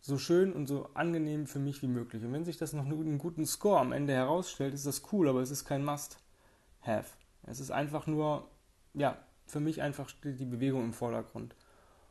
so 0.00 0.18
schön 0.18 0.52
und 0.52 0.66
so 0.66 0.90
angenehm 0.92 1.46
für 1.46 1.58
mich 1.58 1.80
wie 1.80 1.88
möglich. 1.88 2.22
Und 2.22 2.32
wenn 2.34 2.44
sich 2.44 2.58
das 2.58 2.74
noch 2.74 2.84
einen 2.84 3.16
guten 3.16 3.46
Score 3.46 3.80
am 3.80 3.92
Ende 3.92 4.12
herausstellt, 4.12 4.74
ist 4.74 4.86
das 4.86 5.02
cool, 5.12 5.28
aber 5.28 5.40
es 5.40 5.50
ist 5.50 5.64
kein 5.64 5.82
Must-Have. 5.82 7.10
Es 7.46 7.60
ist 7.60 7.70
einfach 7.70 8.06
nur, 8.06 8.46
ja, 8.92 9.16
für 9.46 9.60
mich 9.60 9.80
einfach 9.80 10.10
steht 10.10 10.38
die 10.38 10.44
Bewegung 10.44 10.84
im 10.84 10.92
Vordergrund. 10.92 11.56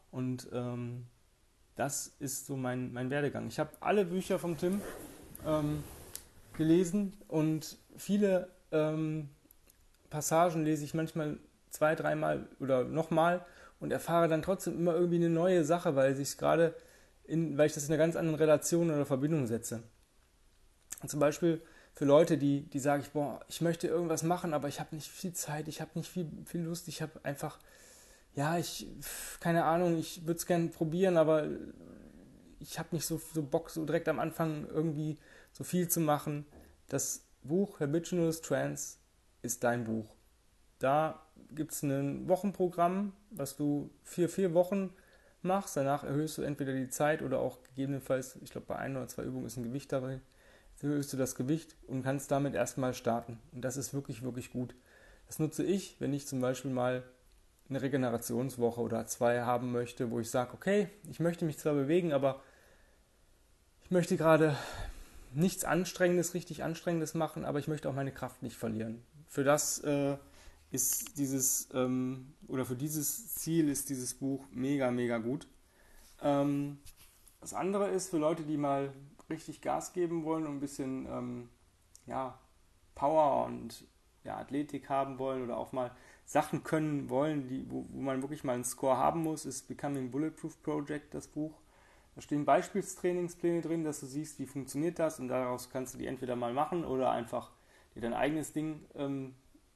Und 0.10 0.50
ähm, 0.52 1.06
das 1.76 2.16
ist 2.20 2.48
so 2.48 2.58
mein, 2.58 2.94
mein 2.94 3.12
Werdegang. 3.12 3.48
Ich 3.48 3.60
habe 3.60 3.72
alle 3.80 4.06
Bücher 4.06 4.40
von 4.40 4.58
Tim 4.58 4.82
ähm, 5.46 5.84
gelesen 6.54 7.16
und 7.28 7.78
viele 7.96 8.50
ähm, 8.72 9.30
Passagen 10.14 10.64
lese 10.64 10.86
ich 10.86 10.94
manchmal 10.94 11.38
zwei, 11.72 11.96
dreimal 11.96 12.48
oder 12.60 12.84
nochmal 12.84 13.44
und 13.80 13.92
erfahre 13.92 14.28
dann 14.28 14.44
trotzdem 14.44 14.78
immer 14.78 14.94
irgendwie 14.94 15.16
eine 15.16 15.30
neue 15.30 15.66
Sache, 15.66 15.96
weil 15.96 16.20
ich 16.20 16.38
gerade 16.38 16.76
in, 17.24 17.58
weil 17.58 17.66
ich 17.66 17.74
das 17.74 17.86
in 17.86 17.90
einer 17.90 18.04
ganz 18.04 18.16
anderen 18.16 18.38
Relation 18.38 18.92
oder 18.92 19.08
Verbindung 19.08 19.48
setze. 19.48 19.82
Und 21.02 21.10
zum 21.10 21.20
Beispiel 21.20 21.62
für 21.94 22.06
Leute, 22.06 22.38
die, 22.38 22.62
die 22.70 22.80
sagen, 22.80 23.04
boah, 23.12 23.40
ich 23.50 23.62
möchte 23.62 23.88
irgendwas 23.88 24.22
machen, 24.22 24.54
aber 24.54 24.68
ich 24.68 24.80
habe 24.80 24.96
nicht 24.96 25.10
viel 25.10 25.34
Zeit, 25.34 25.68
ich 25.68 25.82
habe 25.82 25.92
nicht 25.96 26.12
viel, 26.12 26.30
viel 26.46 26.62
Lust, 26.62 26.88
ich 26.88 27.02
habe 27.02 27.20
einfach, 27.24 27.58
ja, 28.36 28.58
ich, 28.60 28.88
keine 29.40 29.66
Ahnung, 29.66 29.98
ich 29.98 30.22
würde 30.28 30.38
es 30.38 30.46
gerne 30.46 30.68
probieren, 30.70 31.18
aber 31.18 31.48
ich 32.60 32.78
habe 32.78 32.90
nicht 32.92 33.06
so, 33.06 33.20
so 33.34 33.42
Bock, 33.42 33.72
so 33.72 33.84
direkt 33.84 34.08
am 34.08 34.20
Anfang 34.20 34.68
irgendwie 34.68 35.18
so 35.52 35.64
viel 35.64 35.88
zu 35.88 36.00
machen. 36.02 36.46
Das 36.88 37.26
Buch 37.42 37.80
Habitual 37.80 38.32
Trance 38.34 38.98
ist 39.44 39.64
dein 39.64 39.84
Buch. 39.84 40.16
Da 40.80 41.22
gibt 41.52 41.72
es 41.72 41.84
ein 41.84 42.28
Wochenprogramm, 42.28 43.14
was 43.30 43.56
du 43.56 43.92
vier, 44.04 44.28
vier 44.28 44.54
Wochen 44.54 44.90
machst. 45.42 45.78
Danach 45.78 46.04
erhöhst 46.04 46.38
du 46.38 46.42
entweder 46.42 46.74
die 46.74 46.90
Zeit 46.90 47.22
oder 47.22 47.40
auch 47.40 47.62
gegebenenfalls, 47.64 48.38
ich 48.42 48.52
glaube, 48.52 48.68
bei 48.68 48.78
ein 48.78 48.98
oder 48.98 49.08
zwei 49.08 49.24
Übungen 49.24 49.46
ist 49.46 49.58
ein 49.58 49.64
Gewicht 49.64 49.92
dabei, 49.92 50.20
erhöhst 50.82 51.14
du 51.14 51.18
das 51.18 51.36
Gewicht 51.36 51.76
und 51.88 52.04
kannst 52.04 52.32
damit 52.32 52.56
erstmal 52.56 52.94
starten. 52.94 53.40
Und 53.52 53.62
das 53.62 53.78
ist 53.78 53.94
wirklich, 53.94 54.24
wirklich 54.24 54.52
gut. 54.52 54.76
Das 55.28 55.40
nutze 55.40 55.64
ich, 55.64 55.96
wenn 56.00 56.14
ich 56.14 56.28
zum 56.28 56.42
Beispiel 56.42 56.72
mal 56.72 57.04
eine 57.70 57.82
Regenerationswoche 57.82 58.82
oder 58.82 59.06
zwei 59.08 59.42
haben 59.42 59.72
möchte, 59.72 60.12
wo 60.12 60.20
ich 60.20 60.30
sage, 60.30 60.54
okay, 60.54 60.90
ich 61.10 61.20
möchte 61.20 61.46
mich 61.46 61.58
zwar 61.58 61.74
bewegen, 61.74 62.12
aber 62.12 62.42
ich 63.84 63.92
möchte 63.92 64.18
gerade 64.18 64.58
nichts 65.34 65.64
Anstrengendes, 65.64 66.34
richtig 66.34 66.64
Anstrengendes 66.64 67.14
machen, 67.14 67.46
aber 67.46 67.60
ich 67.60 67.68
möchte 67.68 67.90
auch 67.90 67.94
meine 67.94 68.12
Kraft 68.12 68.44
nicht 68.44 68.58
verlieren. 68.58 69.02
Für 69.34 69.44
das 69.44 69.80
äh, 69.80 70.16
ist 70.70 71.18
dieses, 71.18 71.68
ähm, 71.74 72.36
oder 72.48 72.66
für 72.66 72.76
dieses 72.76 73.34
Ziel 73.34 73.68
ist 73.68 73.90
dieses 73.90 74.14
Buch 74.14 74.46
mega, 74.52 74.92
mega 74.92 75.18
gut. 75.18 75.48
Ähm, 76.22 76.78
das 77.42 77.56
andere 77.56 77.90
ist 77.90 78.12
für 78.12 78.20
Leute, 78.20 78.44
die 78.44 78.58
mal 78.58 78.94
richtig 79.32 79.62
Gas 79.62 79.92
geben 79.92 80.24
wollen 80.24 80.46
und 80.46 80.58
ein 80.58 80.60
bisschen 80.60 81.08
ähm, 81.08 81.50
ja, 82.06 82.38
Power 82.94 83.48
und 83.48 83.88
ja, 84.24 84.38
Athletik 84.38 84.88
haben 84.88 85.18
wollen 85.18 85.44
oder 85.44 85.58
auch 85.58 85.72
mal 85.72 85.90
Sachen 86.26 86.64
können 86.64 87.10
wollen, 87.10 87.48
die, 87.48 87.66
wo, 87.72 87.88
wo 87.90 88.02
man 88.02 88.22
wirklich 88.22 88.44
mal 88.44 88.54
einen 88.54 88.64
Score 88.64 88.98
haben 88.98 89.24
muss, 89.24 89.48
ist 89.48 89.68
Becoming 89.68 90.12
Bulletproof 90.12 90.62
Project 90.62 91.12
das 91.16 91.28
Buch. 91.28 91.60
Da 92.14 92.22
stehen 92.22 92.46
Beispielstrainingspläne 92.46 93.62
drin, 93.62 93.84
dass 93.84 94.00
du 94.00 94.06
siehst, 94.06 94.38
wie 94.38 94.46
funktioniert 94.46 95.00
das 95.00 95.20
und 95.20 95.30
daraus 95.30 95.72
kannst 95.72 95.96
du 95.96 95.98
die 95.98 96.06
entweder 96.06 96.36
mal 96.36 96.54
machen 96.54 96.86
oder 96.86 97.10
einfach 97.10 97.50
dir 97.96 98.02
dein 98.02 98.14
eigenes 98.14 98.54
Ding 98.54 98.86
ähm, 98.96 99.36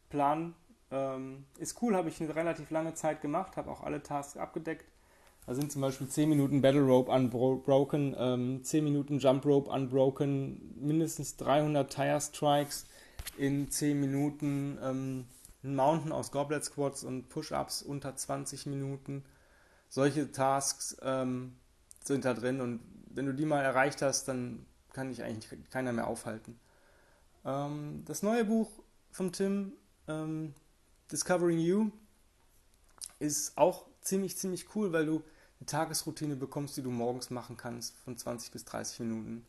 planen. 0.09 0.55
Ähm, 0.89 1.45
ist 1.57 1.81
cool, 1.81 1.95
habe 1.95 2.09
ich 2.09 2.21
eine 2.21 2.35
relativ 2.35 2.69
lange 2.69 2.93
Zeit 2.93 3.21
gemacht, 3.21 3.57
habe 3.57 3.69
auch 3.69 3.83
alle 3.83 4.01
Tasks 4.01 4.37
abgedeckt. 4.37 4.85
Da 5.45 5.55
sind 5.55 5.71
zum 5.71 5.81
Beispiel 5.81 6.07
10 6.07 6.27
Minuten 6.27 6.61
Battle 6.61 6.81
Rope 6.81 7.09
unbroken, 7.09 8.15
ähm, 8.17 8.63
10 8.63 8.83
Minuten 8.83 9.19
Jump 9.19 9.45
Rope 9.45 9.69
unbroken, 9.69 10.75
mindestens 10.75 11.37
300 11.37 11.93
Tire 11.93 12.19
Strikes 12.19 12.85
in 13.37 13.71
10 13.71 13.99
Minuten, 13.99 14.77
ähm, 14.83 15.25
ein 15.63 15.75
Mountain 15.75 16.11
aus 16.11 16.31
Goblet 16.31 16.65
Squats 16.65 17.03
und 17.03 17.29
Push-Ups 17.29 17.81
unter 17.81 18.15
20 18.15 18.65
Minuten. 18.65 19.23
Solche 19.87 20.31
Tasks 20.31 20.97
ähm, 21.01 21.55
sind 22.03 22.25
da 22.25 22.33
drin 22.33 22.59
und 22.59 22.81
wenn 23.09 23.25
du 23.25 23.33
die 23.33 23.45
mal 23.45 23.63
erreicht 23.63 24.01
hast, 24.01 24.27
dann 24.27 24.65
kann 24.91 25.09
dich 25.09 25.23
eigentlich 25.23 25.47
keiner 25.69 25.93
mehr 25.93 26.07
aufhalten. 26.07 26.59
Ähm, 27.45 28.03
das 28.05 28.23
neue 28.23 28.45
Buch 28.45 28.69
von 29.11 29.31
Tim, 29.31 29.73
ähm, 30.07 30.53
Discovering 31.11 31.59
You, 31.59 31.91
ist 33.19 33.57
auch 33.57 33.85
ziemlich, 34.01 34.37
ziemlich 34.37 34.75
cool, 34.75 34.93
weil 34.93 35.05
du 35.05 35.23
eine 35.59 35.65
Tagesroutine 35.65 36.35
bekommst, 36.35 36.77
die 36.77 36.83
du 36.83 36.91
morgens 36.91 37.29
machen 37.29 37.57
kannst, 37.57 37.97
von 37.99 38.17
20 38.17 38.51
bis 38.51 38.65
30 38.65 38.99
Minuten. 39.01 39.45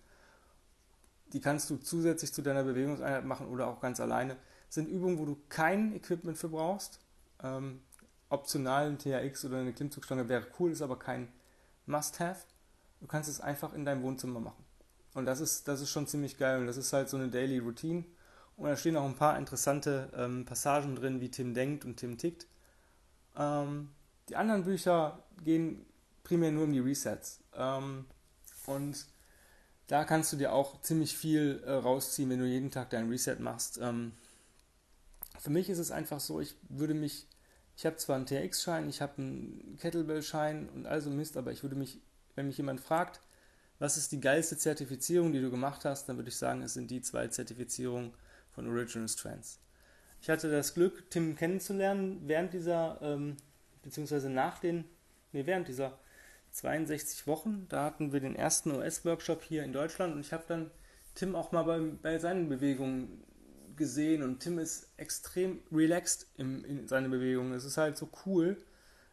Die 1.33 1.40
kannst 1.40 1.68
du 1.68 1.76
zusätzlich 1.76 2.33
zu 2.33 2.40
deiner 2.42 2.64
Bewegungseinheit 2.64 3.25
machen 3.25 3.49
oder 3.49 3.66
auch 3.66 3.80
ganz 3.80 4.00
alleine. 4.00 4.37
Das 4.66 4.76
sind 4.76 4.88
Übungen, 4.88 5.18
wo 5.18 5.26
du 5.26 5.38
kein 5.49 5.95
Equipment 5.95 6.38
für 6.38 6.49
brauchst. 6.49 7.00
Ähm, 7.42 7.80
optional 8.30 8.88
ein 8.88 8.99
THX 8.99 9.45
oder 9.45 9.59
eine 9.59 9.73
Klimmzugstange 9.73 10.28
wäre 10.28 10.47
cool, 10.59 10.73
ist 10.73 10.83
aber 10.83 10.99
kein 10.99 11.28
Must-Have. 11.87 12.47
Du 13.00 13.07
kannst 13.07 13.28
es 13.28 13.40
einfach 13.40 13.75
in 13.75 13.85
deinem 13.85 14.02
Wohnzimmer 14.02 14.40
machen. 14.40 14.64
Und 15.15 15.27
das 15.27 15.41
ist, 15.41 15.69
das 15.69 15.81
ist 15.81 15.91
schon 15.91 16.07
ziemlich 16.07 16.38
geil. 16.38 16.61
Und 16.61 16.67
das 16.67 16.77
ist 16.77 16.93
halt 16.93 17.09
so 17.09 17.17
eine 17.17 17.29
Daily 17.29 17.59
Routine. 17.59 18.05
Und 18.57 18.69
da 18.69 18.77
stehen 18.77 18.97
auch 18.97 19.05
ein 19.05 19.17
paar 19.17 19.38
interessante 19.38 20.11
ähm, 20.17 20.45
Passagen 20.45 20.97
drin, 20.97 21.21
wie 21.21 21.31
Tim 21.31 21.55
denkt 21.55 21.85
und 21.85 21.97
Tim 21.97 22.19
tickt. 22.19 22.47
Ähm, 23.37 23.91
die 24.29 24.37
anderen 24.37 24.65
Bücher 24.65 25.23
gehen 25.45 25.87
primär 26.25 26.50
nur 26.50 26.65
um 26.65 26.73
die 26.73 26.81
Resets. 26.81 27.41
Ähm, 27.55 28.05
und 28.67 29.07
da 29.87 30.05
kannst 30.05 30.33
du 30.33 30.37
dir 30.37 30.53
auch 30.53 30.83
ziemlich 30.83 31.17
viel 31.17 31.62
äh, 31.65 31.73
rausziehen, 31.73 32.29
wenn 32.31 32.41
du 32.41 32.47
jeden 32.47 32.71
Tag 32.71 32.91
dein 32.91 33.09
Reset 33.09 33.37
machst. 33.38 33.79
Ähm, 33.81 34.12
für 35.38 35.50
mich 35.50 35.71
ist 35.71 35.79
es 35.79 35.91
einfach 35.91 36.21
so, 36.21 36.41
ich 36.41 36.57
würde 36.69 36.95
mich, 36.95 37.27
ich 37.77 37.87
habe 37.87 37.97
zwar 37.97 38.17
einen 38.17 38.27
TX-Schein, 38.27 38.88
ich 38.88 39.00
habe 39.00 39.15
einen 39.19 39.79
Kettlebell-Schein 39.81 40.69
und 40.69 40.87
also 40.87 41.11
Mist, 41.11 41.37
aber 41.37 41.53
ich 41.53 41.62
würde 41.62 41.77
mich, 41.77 42.00
wenn 42.35 42.49
mich 42.49 42.59
jemand 42.59 42.81
fragt, 42.81 43.21
was 43.78 43.97
ist 43.97 44.12
die 44.12 44.20
geilste 44.20 44.56
Zertifizierung, 44.56 45.32
die 45.32 45.40
du 45.40 45.50
gemacht 45.50 45.85
hast, 45.85 46.08
dann 46.08 46.16
würde 46.16 46.30
ich 46.30 46.37
sagen, 46.37 46.62
es 46.62 46.75
sind 46.75 46.90
die 46.90 47.00
zwei 47.00 47.28
Zertifizierungen 47.28 48.12
von 48.50 48.68
Original 48.68 49.08
Strands. 49.08 49.61
Ich 50.20 50.28
hatte 50.28 50.50
das 50.50 50.75
Glück, 50.75 51.11
Tim 51.11 51.37
kennenzulernen 51.37 52.23
während 52.26 52.52
dieser, 52.52 52.99
ähm, 53.02 53.37
beziehungsweise 53.82 54.30
nach 54.30 54.58
den, 54.58 54.85
nee, 55.32 55.47
während 55.47 55.68
dieser 55.68 55.99
62 56.50 57.26
Wochen. 57.26 57.66
Da 57.68 57.85
hatten 57.85 58.12
wir 58.12 58.20
den 58.20 58.35
ersten 58.35 58.73
US-Workshop 58.73 59.42
hier 59.42 59.62
in 59.62 59.73
Deutschland 59.73 60.14
und 60.14 60.20
ich 60.20 60.32
habe 60.32 60.44
dann 60.49 60.70
Tim 61.14 61.35
auch 61.35 61.52
mal 61.52 61.62
bei, 61.62 61.78
bei 61.78 62.18
seinen 62.18 62.49
Bewegungen 62.49 63.23
gesehen 63.76 64.23
und 64.23 64.40
Tim 64.40 64.58
ist 64.58 64.88
extrem 64.97 65.61
relaxed 65.73 66.26
im, 66.37 66.64
in 66.64 66.88
seinen 66.88 67.11
Bewegungen. 67.11 67.52
Es 67.52 67.64
ist 67.64 67.76
halt 67.76 67.97
so 67.97 68.08
cool. 68.26 68.56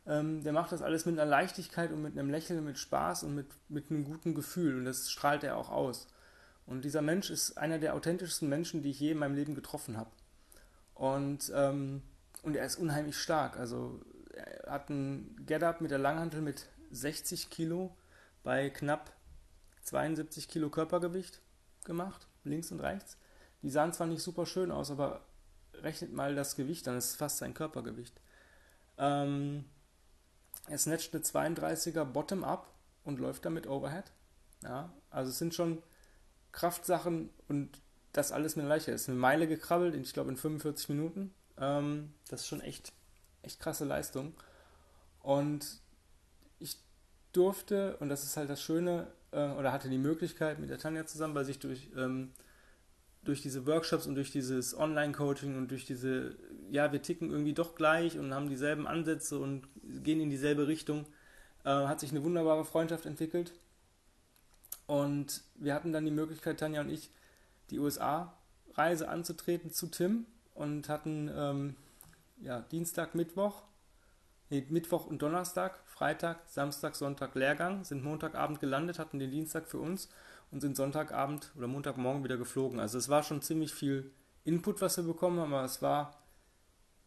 Ähm, 0.07 0.43
der 0.43 0.53
macht 0.53 0.71
das 0.71 0.81
alles 0.81 1.05
mit 1.05 1.17
einer 1.17 1.29
Leichtigkeit 1.29 1.91
und 1.91 2.01
mit 2.01 2.17
einem 2.17 2.29
Lächeln, 2.29 2.63
mit 2.63 2.77
Spaß 2.77 3.24
und 3.24 3.35
mit, 3.35 3.47
mit 3.69 3.89
einem 3.89 4.03
guten 4.03 4.35
Gefühl 4.35 4.77
und 4.77 4.85
das 4.85 5.09
strahlt 5.09 5.43
er 5.43 5.57
auch 5.57 5.69
aus. 5.69 6.07
Und 6.65 6.83
dieser 6.83 7.01
Mensch 7.01 7.29
ist 7.29 7.57
einer 7.57 7.79
der 7.79 7.95
authentischsten 7.95 8.50
Menschen, 8.50 8.81
die 8.81 8.91
ich 8.91 9.00
je 9.00 9.12
in 9.12 9.19
meinem 9.19 9.35
Leben 9.35 9.55
getroffen 9.55 9.97
habe. 9.97 10.12
Und, 10.93 11.51
ähm, 11.55 12.01
und 12.43 12.55
er 12.55 12.65
ist 12.65 12.77
unheimlich 12.77 13.17
stark. 13.17 13.57
Also 13.57 14.01
er 14.33 14.71
hat 14.71 14.89
ein 14.89 15.35
Get-Up 15.45 15.81
mit 15.81 15.91
der 15.91 16.00
Langhantel 16.00 16.41
mit 16.41 16.67
60 16.91 17.50
Kilo 17.50 17.95
bei 18.43 18.69
knapp 18.69 19.12
72 19.83 20.47
Kilo 20.47 20.69
Körpergewicht 20.69 21.41
gemacht, 21.83 22.27
links 22.43 22.71
und 22.71 22.79
rechts. 22.79 23.17
Die 23.62 23.69
sahen 23.69 23.93
zwar 23.93 24.07
nicht 24.07 24.21
super 24.21 24.45
schön 24.45 24.71
aus, 24.71 24.91
aber 24.91 25.25
rechnet 25.74 26.13
mal 26.13 26.35
das 26.35 26.55
Gewicht, 26.55 26.88
dann 26.88 26.97
ist 26.97 27.09
es 27.12 27.15
fast 27.15 27.38
sein 27.38 27.53
Körpergewicht. 27.53 28.19
Ähm, 28.97 29.65
er 30.67 30.77
snatcht 30.77 31.13
eine 31.13 31.24
32er 31.24 32.03
Bottom-Up 32.03 32.67
und 33.03 33.19
läuft 33.19 33.45
damit 33.45 33.67
Overhead. 33.67 34.05
Ja, 34.63 34.91
also 35.10 35.29
es 35.29 35.38
sind 35.38 35.53
schon 35.53 35.81
Kraftsachen 36.51 37.29
und 37.48 37.81
das 38.13 38.31
alles 38.31 38.55
mit 38.55 38.65
leichter. 38.65 38.91
Er 38.91 38.95
ist 38.95 39.10
eine 39.10 39.17
Meile 39.17 39.48
gekrabbelt, 39.48 39.95
ich 39.95 40.13
glaube 40.13 40.31
in 40.31 40.38
45 40.38 40.89
Minuten. 40.89 41.34
Ähm, 41.57 42.13
das 42.29 42.41
ist 42.41 42.48
schon 42.48 42.62
echt, 42.62 42.93
echt 43.43 43.60
krasse 43.60 43.86
Leistung. 43.86 44.34
Und 45.22 45.81
ich 46.60 46.77
durfte, 47.34 47.98
und 47.98 48.10
das 48.10 48.24
ist 48.24 48.38
halt 48.38 48.50
das 48.50 48.62
Schöne, 48.62 49.07
äh, 49.31 49.50
oder 49.51 49.72
hatte 49.72 49.89
die 49.89 49.98
Möglichkeit 49.98 50.60
mit 50.60 50.69
der 50.69 50.79
Tanja 50.79 51.05
zusammen, 51.05 51.36
weil 51.36 51.45
sich 51.45 51.60
durch, 51.60 51.89
ähm, 51.95 52.31
durch 53.25 53.41
diese 53.41 53.65
Workshops 53.65 54.08
und 54.08 54.15
durch 54.15 54.32
dieses 54.32 54.77
Online-Coaching 54.77 55.58
und 55.58 55.72
durch 55.72 55.86
diese, 55.86 56.36
ja, 56.70 56.91
wir 56.91 57.01
ticken 57.01 57.32
irgendwie 57.32 57.53
doch 57.53 57.75
gleich 57.75 58.17
und 58.17 58.34
haben 58.34 58.50
dieselben 58.50 58.88
Ansätze 58.88 59.39
und 59.39 59.67
gehen 60.03 60.22
in 60.22 60.29
dieselbe 60.29 60.67
Richtung, 60.67 61.05
äh, 61.63 61.70
hat 61.70 62.00
sich 62.00 62.12
eine 62.12 62.24
wunderbare 62.24 62.63
Freundschaft 62.63 63.05
entwickelt. 63.05 63.53
Und 64.88 65.44
wir 65.55 65.74
hatten 65.74 65.91
dann 65.91 66.05
die 66.05 66.12
Möglichkeit, 66.12 66.60
Tanja 66.60 66.82
und 66.82 66.89
ich, 66.89 67.10
die 67.72 67.79
USA-Reise 67.79 69.10
anzutreten 69.10 69.72
zu 69.72 69.88
Tim 69.88 70.25
und 70.53 70.88
hatten 70.88 71.32
ähm, 71.36 71.75
ja, 72.39 72.62
Dienstag, 72.62 73.15
Mittwoch, 73.15 73.63
nee, 74.51 74.63
Mittwoch 74.70 75.08
und 75.08 75.24
Donnerstag, 75.24 75.79
Freitag, 75.86 76.41
Samstag, 76.48 76.96
Sonntag 76.96 77.34
Lehrgang, 77.34 77.84
sind 77.84 78.03
Montagabend 78.03 78.60
gelandet, 78.60 79.00
hatten 79.00 79.17
den 79.17 79.32
Dienstag 79.32 79.67
für 79.67 79.79
uns 79.79 80.10
und 80.52 80.62
sind 80.62 80.75
Sonntagabend 80.75 81.52
oder 81.56 81.68
Montagmorgen 81.68 82.24
wieder 82.24 82.38
geflogen. 82.38 82.80
Also 82.80 82.98
es 82.98 83.10
war 83.10 83.24
schon 83.24 83.42
ziemlich 83.42 83.74
viel 83.74 84.12
Input, 84.44 84.82
was 84.82 84.98
wir 84.98 85.04
bekommen 85.04 85.40
haben, 85.40 85.54
aber 85.54 85.66
es 85.66 85.82
war, 85.82 86.24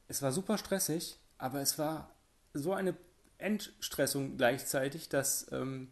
es 0.09 0.23
war 0.23 0.33
super 0.33 0.59
stressig, 0.59 1.18
aber 1.38 1.61
es 1.61 1.78
war 1.78 2.12
so 2.52 2.73
eine 2.73 2.97
Entstressung 3.38 4.37
gleichzeitig, 4.37 5.09
dass 5.09 5.50
ähm, 5.52 5.88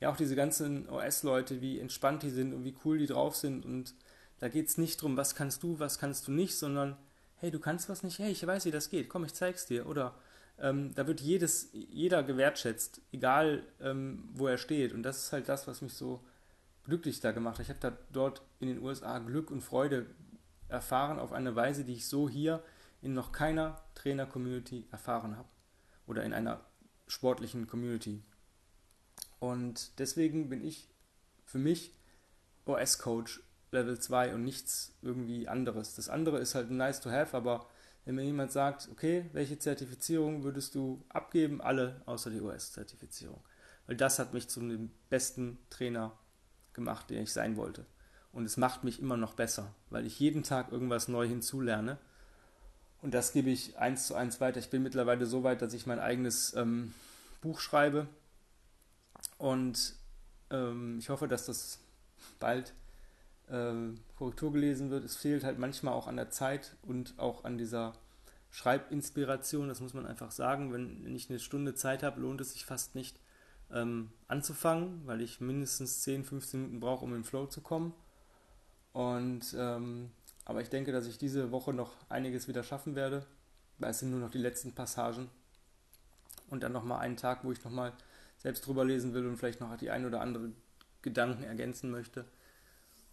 ja 0.00 0.10
auch 0.10 0.16
diese 0.16 0.36
ganzen 0.36 0.88
OS-Leute, 0.88 1.60
wie 1.60 1.78
entspannt 1.78 2.22
die 2.22 2.30
sind 2.30 2.52
und 2.52 2.64
wie 2.64 2.76
cool 2.84 2.98
die 2.98 3.06
drauf 3.06 3.36
sind. 3.36 3.64
Und 3.64 3.94
da 4.38 4.48
geht 4.48 4.68
es 4.68 4.78
nicht 4.78 5.00
darum, 5.00 5.16
was 5.16 5.34
kannst 5.34 5.62
du, 5.62 5.78
was 5.78 5.98
kannst 5.98 6.28
du 6.28 6.32
nicht, 6.32 6.56
sondern 6.56 6.96
hey, 7.36 7.50
du 7.50 7.58
kannst 7.58 7.88
was 7.88 8.02
nicht, 8.02 8.18
hey, 8.18 8.30
ich 8.30 8.46
weiß, 8.46 8.66
wie 8.66 8.70
das 8.70 8.90
geht, 8.90 9.08
komm, 9.08 9.24
ich 9.24 9.34
zeig's 9.34 9.66
dir. 9.66 9.86
Oder 9.86 10.14
ähm, 10.58 10.94
da 10.94 11.06
wird 11.06 11.20
jedes, 11.20 11.70
jeder 11.72 12.22
gewertschätzt, 12.22 13.00
egal 13.10 13.64
ähm, 13.80 14.28
wo 14.34 14.46
er 14.46 14.58
steht. 14.58 14.92
Und 14.92 15.02
das 15.02 15.24
ist 15.24 15.32
halt 15.32 15.48
das, 15.48 15.66
was 15.66 15.82
mich 15.82 15.94
so 15.94 16.20
glücklich 16.84 17.20
da 17.20 17.32
gemacht. 17.32 17.60
Ich 17.60 17.68
habe 17.68 17.80
da 17.80 17.96
dort 18.12 18.42
in 18.60 18.68
den 18.68 18.82
USA 18.82 19.18
Glück 19.18 19.50
und 19.50 19.60
Freude 19.60 20.06
erfahren 20.68 21.18
auf 21.18 21.32
eine 21.32 21.54
Weise, 21.54 21.84
die 21.84 21.94
ich 21.94 22.06
so 22.06 22.28
hier 22.28 22.62
in 23.00 23.14
noch 23.14 23.32
keiner 23.32 23.82
Trainer-Community 23.94 24.86
erfahren 24.90 25.36
habe. 25.36 25.48
Oder 26.06 26.24
in 26.24 26.32
einer 26.32 26.64
sportlichen 27.06 27.66
Community. 27.66 28.22
Und 29.38 29.98
deswegen 29.98 30.48
bin 30.48 30.64
ich 30.64 30.88
für 31.44 31.58
mich 31.58 31.94
OS-Coach 32.64 33.42
Level 33.72 33.98
2 33.98 34.34
und 34.34 34.44
nichts 34.44 34.94
irgendwie 35.02 35.48
anderes. 35.48 35.94
Das 35.94 36.08
andere 36.08 36.38
ist 36.38 36.54
halt 36.54 36.70
nice 36.70 37.00
to 37.00 37.10
have, 37.10 37.36
aber 37.36 37.66
wenn 38.04 38.16
mir 38.16 38.24
jemand 38.24 38.52
sagt, 38.52 38.88
okay, 38.90 39.28
welche 39.32 39.58
Zertifizierung 39.58 40.42
würdest 40.42 40.74
du 40.74 41.04
abgeben? 41.08 41.60
Alle 41.60 42.02
außer 42.06 42.30
die 42.30 42.40
OS-Zertifizierung. 42.40 43.42
Weil 43.86 43.96
das 43.96 44.18
hat 44.18 44.32
mich 44.32 44.48
zu 44.48 44.60
dem 44.60 44.90
besten 45.08 45.58
Trainer 45.70 46.16
gemacht, 46.74 47.10
den 47.10 47.22
ich 47.22 47.32
sein 47.32 47.56
wollte. 47.56 47.84
Und 48.32 48.44
es 48.46 48.56
macht 48.56 48.82
mich 48.84 49.00
immer 49.00 49.16
noch 49.16 49.34
besser, 49.34 49.74
weil 49.90 50.06
ich 50.06 50.18
jeden 50.18 50.42
Tag 50.42 50.72
irgendwas 50.72 51.08
neu 51.08 51.26
hinzulerne. 51.26 51.98
Und 53.02 53.14
das 53.14 53.32
gebe 53.32 53.50
ich 53.50 53.78
eins 53.78 54.06
zu 54.06 54.14
eins 54.14 54.40
weiter. 54.40 54.60
Ich 54.60 54.70
bin 54.70 54.82
mittlerweile 54.82 55.26
so 55.26 55.42
weit, 55.42 55.60
dass 55.60 55.74
ich 55.74 55.86
mein 55.86 55.98
eigenes 55.98 56.54
ähm, 56.54 56.94
Buch 57.40 57.60
schreibe. 57.60 58.06
Und 59.38 59.94
ähm, 60.50 60.98
ich 60.98 61.08
hoffe, 61.08 61.28
dass 61.28 61.46
das 61.46 61.80
bald 62.38 62.72
äh, 63.48 63.74
Korrektur 64.16 64.52
gelesen 64.52 64.90
wird. 64.90 65.04
Es 65.04 65.16
fehlt 65.16 65.44
halt 65.44 65.58
manchmal 65.58 65.94
auch 65.94 66.06
an 66.06 66.16
der 66.16 66.30
Zeit 66.30 66.76
und 66.82 67.14
auch 67.18 67.44
an 67.44 67.58
dieser 67.58 67.92
Schreibinspiration. 68.50 69.68
Das 69.68 69.80
muss 69.80 69.94
man 69.94 70.06
einfach 70.06 70.30
sagen. 70.30 70.72
Wenn 70.72 71.14
ich 71.14 71.28
eine 71.28 71.40
Stunde 71.40 71.74
Zeit 71.74 72.02
habe, 72.02 72.20
lohnt 72.20 72.40
es 72.40 72.52
sich 72.52 72.64
fast 72.64 72.94
nicht 72.94 73.18
ähm, 73.72 74.10
anzufangen, 74.28 75.02
weil 75.06 75.20
ich 75.20 75.40
mindestens 75.40 76.02
10, 76.02 76.24
15 76.24 76.60
Minuten 76.60 76.80
brauche, 76.80 77.04
um 77.04 77.10
in 77.10 77.20
den 77.20 77.24
Flow 77.24 77.46
zu 77.46 77.60
kommen. 77.60 77.94
Und 78.92 79.54
ähm, 79.58 80.10
aber 80.44 80.60
ich 80.60 80.68
denke, 80.68 80.92
dass 80.92 81.06
ich 81.06 81.18
diese 81.18 81.50
Woche 81.50 81.72
noch 81.72 81.94
einiges 82.08 82.48
wieder 82.48 82.62
schaffen 82.62 82.94
werde, 82.94 83.24
weil 83.78 83.90
es 83.90 84.00
sind 84.00 84.10
nur 84.10 84.20
noch 84.20 84.30
die 84.30 84.38
letzten 84.38 84.72
Passagen. 84.72 85.30
Und 86.50 86.62
dann 86.62 86.72
nochmal 86.72 87.00
einen 87.00 87.16
Tag, 87.16 87.44
wo 87.44 87.52
ich 87.52 87.64
nochmal 87.64 87.92
selbst 88.38 88.66
drüber 88.66 88.84
lesen 88.84 89.14
will 89.14 89.26
und 89.26 89.36
vielleicht 89.36 89.60
noch 89.60 89.74
die 89.76 89.90
ein 89.90 90.04
oder 90.04 90.20
andere 90.20 90.50
Gedanken 91.00 91.44
ergänzen 91.44 91.90
möchte. 91.90 92.24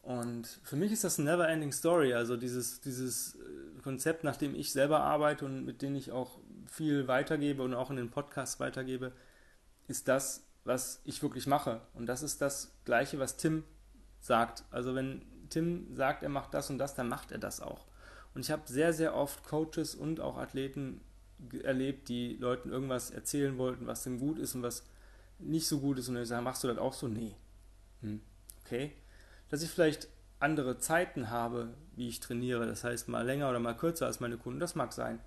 Und 0.01 0.47
für 0.63 0.75
mich 0.75 0.91
ist 0.91 1.03
das 1.03 1.19
eine 1.19 1.29
never-ending 1.29 1.71
Story, 1.71 2.13
also 2.13 2.37
dieses, 2.37 2.81
dieses 2.81 3.35
äh, 3.35 3.81
Konzept, 3.83 4.23
nach 4.23 4.37
dem 4.37 4.55
ich 4.55 4.71
selber 4.71 5.01
arbeite 5.01 5.45
und 5.45 5.65
mit 5.65 5.81
dem 5.81 5.95
ich 5.95 6.11
auch 6.11 6.39
viel 6.65 7.07
weitergebe 7.07 7.63
und 7.63 7.73
auch 7.73 7.89
in 7.89 7.97
den 7.97 8.09
Podcasts 8.09 8.59
weitergebe, 8.59 9.11
ist 9.87 10.07
das, 10.07 10.48
was 10.63 11.01
ich 11.05 11.21
wirklich 11.21 11.47
mache. 11.47 11.81
Und 11.93 12.05
das 12.05 12.23
ist 12.23 12.41
das 12.41 12.71
Gleiche, 12.85 13.19
was 13.19 13.37
Tim 13.37 13.63
sagt. 14.19 14.63
Also 14.71 14.95
wenn 14.95 15.21
Tim 15.49 15.95
sagt, 15.95 16.23
er 16.23 16.29
macht 16.29 16.53
das 16.53 16.69
und 16.69 16.77
das, 16.77 16.95
dann 16.95 17.09
macht 17.09 17.31
er 17.31 17.37
das 17.37 17.61
auch. 17.61 17.85
Und 18.33 18.41
ich 18.41 18.51
habe 18.51 18.63
sehr, 18.65 18.93
sehr 18.93 19.15
oft 19.15 19.43
Coaches 19.43 19.95
und 19.95 20.19
auch 20.19 20.37
Athleten 20.37 21.01
erlebt, 21.63 22.09
die 22.09 22.35
Leuten 22.35 22.69
irgendwas 22.69 23.11
erzählen 23.11 23.57
wollten, 23.57 23.87
was 23.87 24.03
denn 24.03 24.19
gut 24.19 24.37
ist 24.37 24.55
und 24.55 24.63
was 24.63 24.85
nicht 25.39 25.67
so 25.67 25.79
gut 25.79 25.97
ist. 25.97 26.09
Und 26.09 26.15
dann 26.15 26.25
sagen, 26.25 26.43
machst 26.43 26.63
du 26.63 26.67
das 26.67 26.77
auch 26.77 26.93
so? 26.93 27.07
Nee. 27.07 27.35
Hm. 28.01 28.21
Okay. 28.65 28.91
Dass 29.49 29.63
ich 29.63 29.69
vielleicht 29.69 30.07
andere 30.39 30.77
Zeiten 30.77 31.29
habe, 31.29 31.73
wie 31.95 32.07
ich 32.07 32.19
trainiere, 32.19 32.65
das 32.65 32.83
heißt 32.83 33.07
mal 33.07 33.25
länger 33.25 33.49
oder 33.49 33.59
mal 33.59 33.75
kürzer 33.75 34.05
als 34.05 34.19
meine 34.19 34.37
Kunden, 34.37 34.59
das 34.59 34.75
mag 34.75 34.93
sein. 34.93 35.19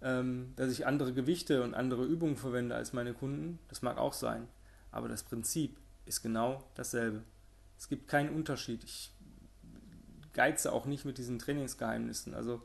Ähm, 0.00 0.52
dass 0.56 0.70
ich 0.70 0.86
andere 0.86 1.12
Gewichte 1.12 1.62
und 1.62 1.74
andere 1.74 2.04
Übungen 2.04 2.36
verwende 2.36 2.74
als 2.74 2.92
meine 2.92 3.14
Kunden, 3.14 3.58
das 3.68 3.82
mag 3.82 3.98
auch 3.98 4.12
sein. 4.12 4.48
Aber 4.90 5.08
das 5.08 5.22
Prinzip 5.22 5.76
ist 6.06 6.22
genau 6.22 6.64
dasselbe. 6.74 7.22
Es 7.78 7.88
gibt 7.88 8.08
keinen 8.08 8.30
Unterschied. 8.30 8.82
Ich 8.84 9.12
geize 10.32 10.72
auch 10.72 10.86
nicht 10.86 11.04
mit 11.04 11.18
diesen 11.18 11.38
Trainingsgeheimnissen. 11.38 12.34
Also 12.34 12.62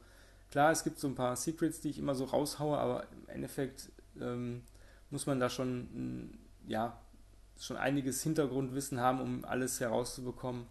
klar, 0.51 0.72
es 0.72 0.84
gibt 0.84 1.00
so 1.00 1.08
ein 1.08 1.15
paar 1.15 1.36
Secrets, 1.36 1.82
die 1.82 1.89
ich 1.89 2.00
immer 2.00 2.15
so 2.15 2.25
raushaue, 2.25 2.77
aber 2.77 3.06
im 3.12 3.30
Endeffekt 3.30 3.92
ähm, 4.20 4.63
muss 5.10 5.25
man 5.25 5.39
da 5.39 5.50
schon, 5.50 6.38
ja, 6.68 7.00
schon 7.60 7.77
einiges 7.77 8.22
Hintergrundwissen 8.24 9.00
haben, 9.00 9.22
um 9.22 9.46
alles 9.46 9.80
herauszubekommen. 9.80 10.65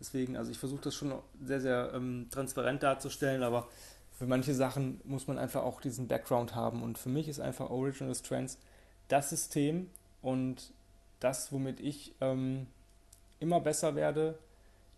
Deswegen, 0.00 0.36
also 0.36 0.50
ich 0.50 0.58
versuche 0.58 0.82
das 0.82 0.94
schon 0.94 1.12
sehr, 1.42 1.60
sehr 1.60 1.92
ähm, 1.94 2.28
transparent 2.30 2.82
darzustellen, 2.82 3.42
aber 3.42 3.68
für 4.12 4.26
manche 4.26 4.54
Sachen 4.54 5.00
muss 5.04 5.26
man 5.26 5.38
einfach 5.38 5.62
auch 5.62 5.80
diesen 5.80 6.08
Background 6.08 6.54
haben. 6.54 6.82
Und 6.82 6.98
für 6.98 7.08
mich 7.08 7.28
ist 7.28 7.40
einfach 7.40 7.70
Original 7.70 8.14
Strengths 8.14 8.58
das 9.08 9.30
System 9.30 9.90
und 10.22 10.72
das, 11.20 11.52
womit 11.52 11.80
ich 11.80 12.14
ähm, 12.20 12.66
immer 13.40 13.60
besser 13.60 13.94
werde, 13.94 14.38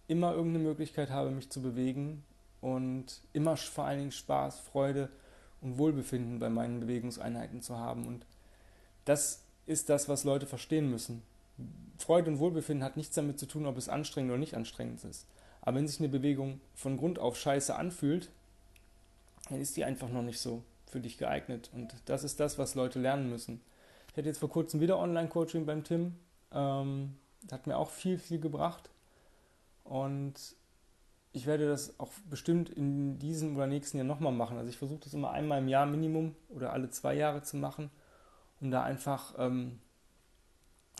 immer 0.08 0.32
irgendeine 0.32 0.64
Möglichkeit 0.64 1.10
habe, 1.10 1.30
mich 1.30 1.50
zu 1.50 1.62
bewegen 1.62 2.24
und 2.60 3.06
immer 3.32 3.56
vor 3.56 3.84
allen 3.84 3.98
Dingen 3.98 4.12
Spaß, 4.12 4.60
Freude 4.60 5.08
und 5.60 5.78
Wohlbefinden 5.78 6.38
bei 6.38 6.50
meinen 6.50 6.80
Bewegungseinheiten 6.80 7.62
zu 7.62 7.76
haben. 7.76 8.06
Und 8.06 8.26
das 9.04 9.42
ist 9.66 9.88
das, 9.88 10.08
was 10.08 10.24
Leute 10.24 10.46
verstehen 10.46 10.90
müssen. 10.90 11.22
Freude 11.98 12.30
und 12.30 12.38
Wohlbefinden 12.38 12.84
hat 12.84 12.96
nichts 12.96 13.14
damit 13.14 13.38
zu 13.38 13.46
tun, 13.46 13.66
ob 13.66 13.76
es 13.76 13.88
anstrengend 13.88 14.30
oder 14.30 14.38
nicht 14.38 14.54
anstrengend 14.54 15.04
ist. 15.04 15.26
Aber 15.62 15.76
wenn 15.76 15.88
sich 15.88 16.00
eine 16.00 16.08
Bewegung 16.08 16.60
von 16.74 16.96
Grund 16.96 17.18
auf 17.18 17.38
scheiße 17.38 17.74
anfühlt, 17.74 18.30
dann 19.50 19.60
ist 19.60 19.76
die 19.76 19.84
einfach 19.84 20.08
noch 20.08 20.22
nicht 20.22 20.40
so 20.40 20.62
für 20.86 21.00
dich 21.00 21.18
geeignet. 21.18 21.70
Und 21.74 21.94
das 22.06 22.24
ist 22.24 22.40
das, 22.40 22.58
was 22.58 22.74
Leute 22.74 22.98
lernen 22.98 23.28
müssen. 23.28 23.60
Ich 24.12 24.16
hatte 24.16 24.26
jetzt 24.26 24.38
vor 24.38 24.50
kurzem 24.50 24.80
wieder 24.80 24.98
Online-Coaching 24.98 25.66
beim 25.66 25.84
Tim. 25.84 26.16
Ähm, 26.52 27.16
hat 27.50 27.68
mir 27.68 27.76
auch 27.76 27.90
viel, 27.90 28.18
viel 28.18 28.40
gebracht. 28.40 28.90
Und 29.84 30.34
ich 31.32 31.46
werde 31.46 31.68
das 31.68 31.98
auch 32.00 32.10
bestimmt 32.28 32.70
in 32.70 33.20
diesem 33.20 33.54
oder 33.54 33.68
nächsten 33.68 33.98
Jahr 33.98 34.06
nochmal 34.06 34.32
machen. 34.32 34.58
Also 34.58 34.68
ich 34.68 34.76
versuche 34.76 35.00
das 35.04 35.14
immer 35.14 35.30
einmal 35.30 35.60
im 35.60 35.68
Jahr 35.68 35.86
Minimum 35.86 36.34
oder 36.48 36.72
alle 36.72 36.90
zwei 36.90 37.14
Jahre 37.14 37.42
zu 37.42 37.56
machen, 37.56 37.88
um 38.60 38.72
da 38.72 38.82
einfach 38.82 39.34
ähm, 39.38 39.78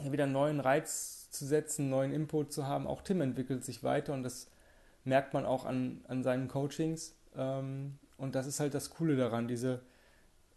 wieder 0.04 0.24
einen 0.24 0.32
neuen 0.32 0.60
Reiz 0.60 1.30
zu 1.30 1.44
setzen, 1.44 1.82
einen 1.82 1.90
neuen 1.90 2.12
Input 2.12 2.52
zu 2.52 2.68
haben. 2.68 2.86
Auch 2.86 3.02
Tim 3.02 3.20
entwickelt 3.22 3.64
sich 3.64 3.82
weiter 3.82 4.12
und 4.12 4.22
das 4.22 4.48
merkt 5.02 5.34
man 5.34 5.46
auch 5.46 5.64
an, 5.64 6.04
an 6.06 6.22
seinen 6.22 6.46
Coachings. 6.46 7.16
Ähm, 7.36 7.98
und 8.16 8.36
das 8.36 8.46
ist 8.46 8.60
halt 8.60 8.74
das 8.74 8.90
Coole 8.90 9.16
daran, 9.16 9.48
diese, 9.48 9.80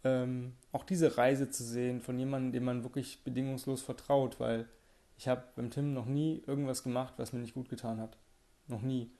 ähm, 0.04 0.52
auch 0.72 0.84
diese 0.84 1.16
Reise 1.16 1.50
zu 1.50 1.64
sehen 1.64 2.00
von 2.00 2.18
jemandem, 2.18 2.52
dem 2.52 2.64
man 2.64 2.84
wirklich 2.84 3.24
bedingungslos 3.24 3.82
vertraut, 3.82 4.38
weil 4.38 4.68
ich 5.16 5.28
habe 5.28 5.42
beim 5.56 5.70
Tim 5.70 5.94
noch 5.94 6.06
nie 6.06 6.42
irgendwas 6.46 6.82
gemacht, 6.82 7.14
was 7.16 7.32
mir 7.32 7.40
nicht 7.40 7.54
gut 7.54 7.68
getan 7.68 8.00
hat. 8.00 8.18
Noch 8.66 8.82
nie. 8.82 9.10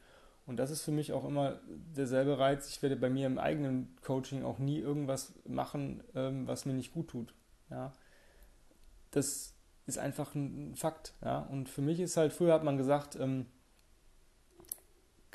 Und 0.46 0.58
das 0.58 0.70
ist 0.70 0.82
für 0.82 0.90
mich 0.90 1.12
auch 1.12 1.24
immer 1.24 1.60
derselbe 1.66 2.38
Reiz. 2.38 2.68
Ich 2.68 2.82
werde 2.82 2.96
bei 2.96 3.08
mir 3.08 3.26
im 3.26 3.38
eigenen 3.38 3.96
Coaching 4.02 4.44
auch 4.44 4.58
nie 4.58 4.78
irgendwas 4.78 5.32
machen, 5.46 6.02
ähm, 6.14 6.46
was 6.46 6.66
mir 6.66 6.74
nicht 6.74 6.92
gut 6.92 7.08
tut. 7.08 7.34
Ja. 7.70 7.92
Das 9.10 9.54
ist 9.86 9.98
einfach 9.98 10.34
ein 10.34 10.74
Fakt. 10.74 11.14
Ja. 11.22 11.40
Und 11.40 11.68
für 11.68 11.80
mich 11.80 12.00
ist 12.00 12.16
halt, 12.16 12.32
früher 12.32 12.52
hat 12.52 12.64
man 12.64 12.76
gesagt, 12.76 13.16
ähm, 13.16 13.46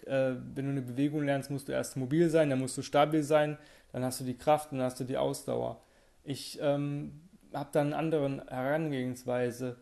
äh, 0.07 0.35
wenn 0.55 0.65
du 0.65 0.71
eine 0.71 0.81
Bewegung 0.81 1.23
lernst, 1.23 1.51
musst 1.51 1.67
du 1.67 1.71
erst 1.71 1.97
mobil 1.97 2.29
sein, 2.29 2.49
dann 2.49 2.59
musst 2.59 2.77
du 2.77 2.81
stabil 2.81 3.23
sein, 3.23 3.57
dann 3.91 4.03
hast 4.03 4.19
du 4.19 4.23
die 4.23 4.37
Kraft, 4.37 4.71
dann 4.71 4.81
hast 4.81 4.99
du 4.99 5.03
die 5.03 5.17
Ausdauer. 5.17 5.81
Ich 6.23 6.59
ähm, 6.61 7.21
habe 7.53 7.69
dann 7.71 7.87
eine 7.87 7.97
andere 7.97 8.45
Herangehensweise 8.47 9.77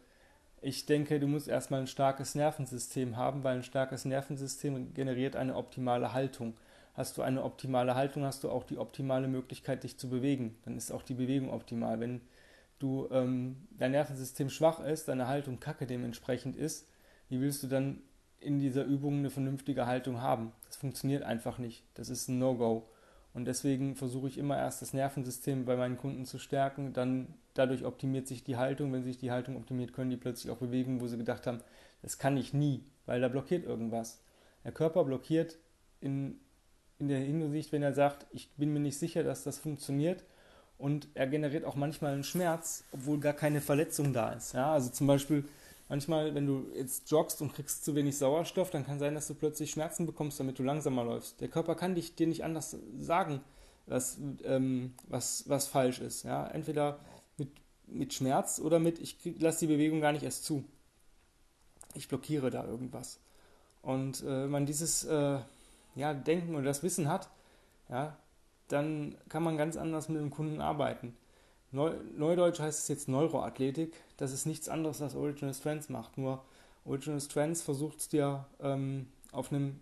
ich 0.62 0.86
denke, 0.86 1.20
du 1.20 1.28
musst 1.28 1.48
erstmal 1.48 1.82
ein 1.82 1.88
starkes 1.88 2.36
Nervensystem 2.36 3.16
haben, 3.16 3.44
weil 3.44 3.58
ein 3.58 3.64
starkes 3.64 4.06
Nervensystem 4.06 4.94
generiert 4.94 5.36
eine 5.36 5.56
optimale 5.56 6.14
Haltung. 6.14 6.56
Hast 6.94 7.18
du 7.18 7.22
eine 7.22 7.44
optimale 7.44 7.94
Haltung, 7.94 8.24
hast 8.24 8.44
du 8.44 8.50
auch 8.50 8.64
die 8.64 8.80
optimale 8.80 9.28
Möglichkeit, 9.28 9.84
dich 9.84 9.98
zu 9.98 10.10
bewegen. 10.10 10.58
Dann 10.66 10.76
ist 10.76 10.92
auch 10.92 11.04
die 11.04 11.14
Bewegung 11.14 11.54
optimal. 11.54 12.00
Wenn 12.00 12.22
du 12.80 13.08
ähm, 13.12 13.68
dein 13.78 13.92
Nervensystem 13.92 14.50
schwach 14.50 14.80
ist, 14.80 15.08
deine 15.08 15.28
Haltung 15.28 15.60
kacke 15.60 15.86
dementsprechend 15.86 16.56
ist, 16.56 16.90
wie 17.30 17.40
willst 17.40 17.62
du 17.62 17.68
dann 17.68 18.02
in 18.40 18.60
dieser 18.60 18.84
Übung 18.84 19.20
eine 19.20 19.30
vernünftige 19.30 19.86
Haltung 19.86 20.22
haben? 20.22 20.52
Das 20.68 20.78
funktioniert 20.78 21.24
einfach 21.24 21.58
nicht. 21.58 21.84
Das 21.96 22.10
ist 22.10 22.28
ein 22.28 22.40
No-Go. 22.40 22.88
Und 23.34 23.46
deswegen 23.46 23.96
versuche 23.96 24.28
ich 24.28 24.38
immer 24.38 24.58
erst 24.58 24.82
das 24.82 24.94
Nervensystem 24.94 25.66
bei 25.66 25.76
meinen 25.76 25.98
Kunden 25.98 26.26
zu 26.26 26.40
stärken, 26.40 26.94
dann 26.94 27.28
dadurch 27.54 27.86
optimiert 27.86 28.28
sich 28.28 28.44
die 28.44 28.58
Haltung. 28.58 28.92
Wenn 28.92 29.04
sich 29.04 29.20
die 29.20 29.30
Haltung 29.30 29.58
optimiert, 29.58 29.94
können 29.94 30.10
die 30.10 30.18
plötzlich 30.18 30.52
auch 30.52 30.58
bewegen, 30.58 31.02
wo 31.02 31.08
sie 31.08 31.18
gedacht 31.18 31.46
haben, 31.46 31.62
das 32.02 32.18
kann 32.18 32.36
ich 32.36 32.54
nie, 32.54 32.84
weil 33.06 33.22
da 33.22 33.28
blockiert 33.28 33.64
irgendwas. 33.64 34.24
Der 34.64 34.72
Körper 34.72 35.04
blockiert 35.04 35.58
in, 36.02 36.40
in 37.00 37.10
der 37.10 37.20
Hinsicht, 37.20 37.72
wenn 37.72 37.84
er 37.84 37.94
sagt, 37.94 38.26
ich 38.32 38.50
bin 38.58 38.74
mir 38.74 38.80
nicht 38.80 38.98
sicher, 38.98 39.24
dass 39.24 39.44
das 39.44 39.60
funktioniert. 39.60 40.24
Und 40.80 41.08
er 41.16 41.28
generiert 41.28 41.66
auch 41.66 41.76
manchmal 41.76 42.14
einen 42.14 42.24
Schmerz, 42.24 42.84
obwohl 42.92 43.20
gar 43.20 43.34
keine 43.34 43.62
Verletzung 43.62 44.14
da 44.14 44.34
ist. 44.34 44.54
Ja, 44.54 44.74
also 44.74 44.90
zum 44.90 45.08
Beispiel, 45.08 45.46
manchmal, 45.90 46.36
wenn 46.36 46.46
du 46.46 46.68
jetzt 46.76 47.10
joggst 47.10 47.42
und 47.42 47.54
kriegst 47.54 47.86
zu 47.86 47.96
wenig 47.96 48.18
Sauerstoff, 48.18 48.70
dann 48.70 48.86
kann 48.86 49.00
sein, 49.00 49.16
dass 49.16 49.28
du 49.28 49.36
plötzlich 49.36 49.72
Schmerzen 49.72 50.06
bekommst, 50.06 50.40
damit 50.40 50.60
du 50.60 50.64
langsamer 50.64 51.04
läufst. 51.04 51.42
Der 51.42 51.48
Körper 51.48 51.76
kann 51.76 51.96
dich, 51.96 52.16
dir 52.16 52.28
nicht 52.28 52.44
anders 52.44 52.78
sagen, 53.00 53.42
was, 53.86 54.18
ähm, 54.44 54.94
was, 55.08 55.48
was 55.48 55.68
falsch 55.68 56.00
ist. 56.00 56.24
Ja? 56.24 56.48
Entweder 56.48 57.00
mit, 57.38 57.50
mit 57.88 58.14
Schmerz 58.14 58.60
oder 58.60 58.80
mit, 58.80 59.00
ich 59.00 59.18
lasse 59.40 59.60
die 59.60 59.74
Bewegung 59.74 60.02
gar 60.02 60.12
nicht 60.12 60.24
erst 60.24 60.44
zu. 60.44 60.64
Ich 61.96 62.08
blockiere 62.08 62.50
da 62.50 62.66
irgendwas. 62.66 63.20
Und 63.82 64.22
äh, 64.24 64.44
wenn 64.44 64.50
man 64.50 64.66
dieses 64.66 65.06
äh, 65.06 65.40
ja, 65.96 66.14
Denken 66.14 66.56
oder 66.56 66.66
das 66.66 66.84
Wissen 66.84 67.08
hat, 67.08 67.30
ja, 67.90 68.18
dann 68.68 69.16
kann 69.30 69.44
man 69.44 69.58
ganz 69.58 69.78
anders 69.78 70.10
mit 70.10 70.20
dem 70.20 70.30
Kunden 70.30 70.60
arbeiten. 70.60 71.16
Neu, 71.72 71.94
Neudeutsch 72.16 72.60
heißt 72.60 72.80
es 72.80 72.88
jetzt 72.88 73.08
Neuroathletik. 73.08 73.94
Das 74.18 74.32
ist 74.32 74.46
nichts 74.46 74.70
anderes, 74.70 75.02
was 75.02 75.16
Original 75.16 75.54
Strengths 75.54 75.90
macht. 75.90 76.18
Nur 76.18 76.44
Original 76.86 77.20
Strengths 77.20 77.62
versucht 77.62 78.00
es 78.00 78.10
dir 78.10 78.46
ähm, 78.62 79.08
auf 79.32 79.52
einem 79.52 79.80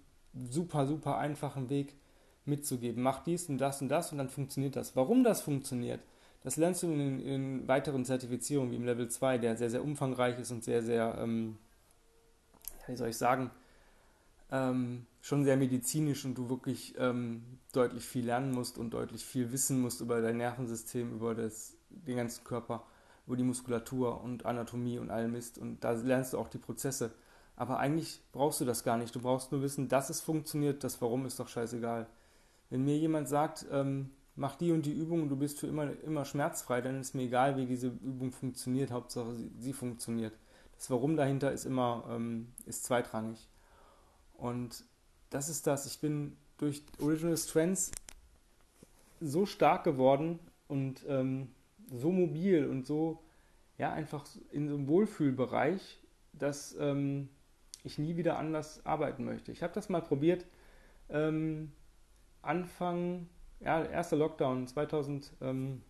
super, 0.49 0.87
super 0.87 1.17
einfachen 1.17 1.69
Weg 1.69 1.95
mitzugeben. 2.45 3.03
Mach 3.03 3.23
dies 3.23 3.49
und 3.49 3.57
das 3.59 3.81
und 3.81 3.89
das 3.89 4.11
und 4.11 4.17
dann 4.17 4.29
funktioniert 4.29 4.75
das. 4.75 4.95
Warum 4.95 5.23
das 5.23 5.41
funktioniert, 5.41 6.01
das 6.43 6.57
lernst 6.57 6.83
du 6.83 6.91
in, 6.91 7.19
in 7.19 7.67
weiteren 7.67 8.05
Zertifizierungen 8.05 8.71
wie 8.71 8.75
im 8.75 8.85
Level 8.85 9.09
2, 9.09 9.39
der 9.39 9.57
sehr, 9.57 9.69
sehr 9.69 9.83
umfangreich 9.83 10.37
ist 10.39 10.51
und 10.51 10.63
sehr, 10.63 10.83
sehr, 10.83 11.17
ähm, 11.19 11.57
wie 12.87 12.95
soll 12.95 13.09
ich 13.09 13.17
sagen, 13.17 13.49
ähm, 14.51 15.05
schon 15.21 15.43
sehr 15.43 15.57
medizinisch 15.57 16.25
und 16.25 16.37
du 16.37 16.49
wirklich 16.49 16.93
ähm, 16.97 17.43
deutlich 17.73 18.05
viel 18.05 18.25
lernen 18.25 18.51
musst 18.51 18.77
und 18.77 18.91
deutlich 18.91 19.25
viel 19.25 19.51
wissen 19.51 19.81
musst 19.81 20.01
über 20.01 20.21
dein 20.21 20.37
Nervensystem, 20.37 21.13
über 21.13 21.33
das, 21.33 21.75
den 21.89 22.17
ganzen 22.17 22.43
Körper, 22.43 22.83
über 23.25 23.35
die 23.35 23.43
Muskulatur 23.43 24.21
und 24.21 24.45
Anatomie 24.45 24.99
und 24.99 25.09
all 25.09 25.27
Mist. 25.27 25.57
Und 25.57 25.83
da 25.83 25.91
lernst 25.91 26.33
du 26.33 26.37
auch 26.37 26.49
die 26.49 26.59
Prozesse. 26.59 27.11
Aber 27.55 27.79
eigentlich 27.79 28.21
brauchst 28.31 28.61
du 28.61 28.65
das 28.65 28.83
gar 28.83 28.97
nicht. 28.97 29.15
Du 29.15 29.21
brauchst 29.21 29.51
nur 29.51 29.61
wissen, 29.61 29.87
dass 29.87 30.09
es 30.09 30.21
funktioniert, 30.21 30.83
das 30.83 31.01
Warum 31.01 31.25
ist 31.25 31.39
doch 31.39 31.47
scheißegal. 31.47 32.07
Wenn 32.69 32.83
mir 32.83 32.97
jemand 32.97 33.29
sagt, 33.29 33.65
ähm, 33.71 34.11
mach 34.35 34.55
die 34.55 34.71
und 34.71 34.85
die 34.85 34.91
Übung 34.91 35.23
und 35.23 35.29
du 35.29 35.37
bist 35.37 35.59
für 35.59 35.67
immer, 35.67 35.89
immer 36.03 36.25
schmerzfrei, 36.25 36.81
dann 36.81 36.99
ist 36.99 37.15
mir 37.15 37.23
egal, 37.23 37.57
wie 37.57 37.65
diese 37.65 37.87
Übung 37.87 38.31
funktioniert, 38.31 38.91
Hauptsache 38.91 39.33
sie, 39.35 39.51
sie 39.57 39.73
funktioniert. 39.73 40.37
Das 40.77 40.89
Warum 40.89 41.15
dahinter 41.15 41.51
ist 41.51 41.65
immer 41.65 42.03
ähm, 42.09 42.49
ist 42.65 42.83
zweitrangig. 42.83 43.47
Und 44.37 44.83
das 45.29 45.49
ist 45.49 45.67
das. 45.67 45.85
Ich 45.85 45.99
bin 45.99 46.35
durch 46.57 46.83
Original 46.99 47.37
Strengths 47.37 47.91
so 49.19 49.45
stark 49.45 49.83
geworden 49.83 50.39
und 50.67 51.05
ähm, 51.07 51.49
so 51.91 52.11
mobil 52.11 52.65
und 52.65 52.85
so, 52.85 53.21
ja, 53.77 53.91
einfach 53.91 54.25
in 54.51 54.67
so 54.67 54.75
einem 54.75 54.87
Wohlfühlbereich, 54.87 55.99
dass 56.33 56.75
ähm, 56.79 57.29
ich 57.83 57.97
nie 57.97 58.17
wieder 58.17 58.37
anders 58.37 58.85
arbeiten 58.85 59.25
möchte. 59.25 59.51
Ich 59.51 59.63
habe 59.63 59.73
das 59.73 59.89
mal 59.89 60.01
probiert. 60.01 60.45
Ähm, 61.09 61.71
Anfang, 62.41 63.27
ja, 63.59 63.83
erster 63.83 64.15
Lockdown 64.15 64.67
2020 64.67 65.83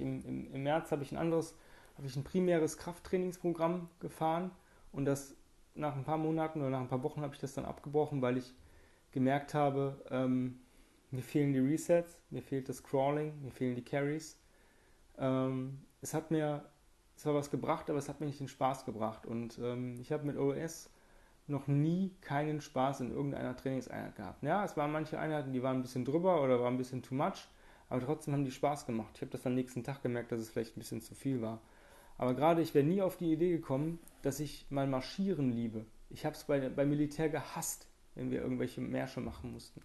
im, 0.00 0.24
im, 0.24 0.52
im 0.52 0.62
März 0.62 0.90
habe 0.92 1.02
ich 1.02 1.12
ein 1.12 1.18
anderes, 1.18 1.54
habe 1.96 2.06
ich 2.06 2.16
ein 2.16 2.24
primäres 2.24 2.78
Krafttrainingsprogramm 2.78 3.88
gefahren 4.00 4.50
und 4.92 5.04
das 5.04 5.34
nach 5.74 5.96
ein 5.96 6.04
paar 6.04 6.18
Monaten 6.18 6.60
oder 6.60 6.70
nach 6.70 6.80
ein 6.80 6.88
paar 6.88 7.02
Wochen 7.02 7.22
habe 7.22 7.34
ich 7.34 7.40
das 7.40 7.54
dann 7.54 7.64
abgebrochen, 7.64 8.22
weil 8.22 8.36
ich 8.36 8.54
gemerkt 9.10 9.54
habe, 9.54 10.02
ähm, 10.10 10.60
mir 11.10 11.22
fehlen 11.22 11.52
die 11.52 11.58
Resets, 11.58 12.18
mir 12.30 12.42
fehlt 12.42 12.68
das 12.68 12.82
Crawling, 12.82 13.42
mir 13.42 13.50
fehlen 13.50 13.74
die 13.74 13.84
Carries. 13.84 14.38
Ähm, 15.18 15.82
es 16.00 16.14
hat 16.14 16.30
mir 16.30 16.64
zwar 17.16 17.34
was 17.34 17.50
gebracht, 17.50 17.90
aber 17.90 17.98
es 17.98 18.08
hat 18.08 18.20
mir 18.20 18.26
nicht 18.26 18.40
den 18.40 18.48
Spaß 18.48 18.84
gebracht. 18.84 19.26
Und 19.26 19.58
ähm, 19.58 20.00
ich 20.00 20.10
habe 20.12 20.24
mit 20.24 20.36
OS 20.36 20.90
noch 21.46 21.66
nie 21.66 22.14
keinen 22.20 22.60
Spaß 22.60 23.00
in 23.00 23.10
irgendeiner 23.10 23.56
Trainingseinheit 23.56 24.16
gehabt. 24.16 24.42
Ja, 24.42 24.64
es 24.64 24.76
waren 24.76 24.92
manche 24.92 25.18
Einheiten, 25.18 25.52
die 25.52 25.62
waren 25.62 25.76
ein 25.76 25.82
bisschen 25.82 26.04
drüber 26.04 26.42
oder 26.42 26.60
waren 26.60 26.74
ein 26.74 26.78
bisschen 26.78 27.02
too 27.02 27.14
much, 27.14 27.48
aber 27.88 28.00
trotzdem 28.00 28.34
haben 28.34 28.44
die 28.44 28.50
Spaß 28.50 28.86
gemacht. 28.86 29.12
Ich 29.16 29.20
habe 29.20 29.30
das 29.30 29.46
am 29.46 29.54
nächsten 29.54 29.84
Tag 29.84 30.02
gemerkt, 30.02 30.32
dass 30.32 30.40
es 30.40 30.50
vielleicht 30.50 30.76
ein 30.76 30.80
bisschen 30.80 31.02
zu 31.02 31.14
viel 31.14 31.42
war. 31.42 31.60
Aber 32.22 32.34
gerade 32.34 32.62
ich 32.62 32.72
wäre 32.72 32.86
nie 32.86 33.02
auf 33.02 33.16
die 33.16 33.32
Idee 33.32 33.50
gekommen, 33.50 33.98
dass 34.22 34.38
ich 34.38 34.64
mal 34.70 34.86
Marschieren 34.86 35.50
liebe. 35.50 35.86
Ich 36.08 36.24
habe 36.24 36.36
es 36.36 36.44
bei, 36.44 36.68
beim 36.68 36.88
Militär 36.88 37.28
gehasst, 37.28 37.88
wenn 38.14 38.30
wir 38.30 38.42
irgendwelche 38.42 38.80
Märsche 38.80 39.20
machen 39.20 39.50
mussten. 39.50 39.82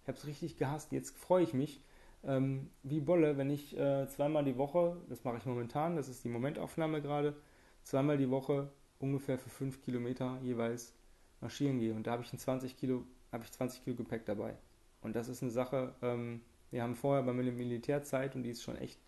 Ich 0.00 0.06
habe 0.06 0.16
es 0.16 0.24
richtig 0.24 0.56
gehasst. 0.56 0.92
Jetzt 0.92 1.18
freue 1.18 1.42
ich 1.42 1.52
mich 1.52 1.82
ähm, 2.22 2.70
wie 2.84 3.00
Bolle, 3.00 3.36
wenn 3.38 3.50
ich 3.50 3.76
äh, 3.76 4.06
zweimal 4.06 4.44
die 4.44 4.56
Woche, 4.56 4.98
das 5.08 5.24
mache 5.24 5.38
ich 5.38 5.46
momentan, 5.46 5.96
das 5.96 6.08
ist 6.08 6.22
die 6.22 6.28
Momentaufnahme 6.28 7.02
gerade, 7.02 7.34
zweimal 7.82 8.18
die 8.18 8.30
Woche 8.30 8.70
ungefähr 9.00 9.36
für 9.36 9.50
fünf 9.50 9.82
Kilometer 9.82 10.38
jeweils 10.44 10.94
marschieren 11.40 11.80
gehe. 11.80 11.92
Und 11.92 12.06
da 12.06 12.12
habe 12.12 12.22
ich 12.22 12.30
20 12.30 12.76
Kilo, 12.76 13.02
habe 13.32 13.42
ich 13.42 13.50
20 13.50 13.82
Kilo 13.82 13.96
Gepäck 13.96 14.26
dabei. 14.26 14.54
Und 15.00 15.16
das 15.16 15.28
ist 15.28 15.42
eine 15.42 15.50
Sache, 15.50 15.96
ähm, 16.02 16.42
wir 16.70 16.84
haben 16.84 16.94
vorher 16.94 17.24
bei 17.24 17.32
Militärzeit 17.32 18.36
und 18.36 18.44
die 18.44 18.50
ist 18.50 18.62
schon 18.62 18.76
echt 18.76 19.00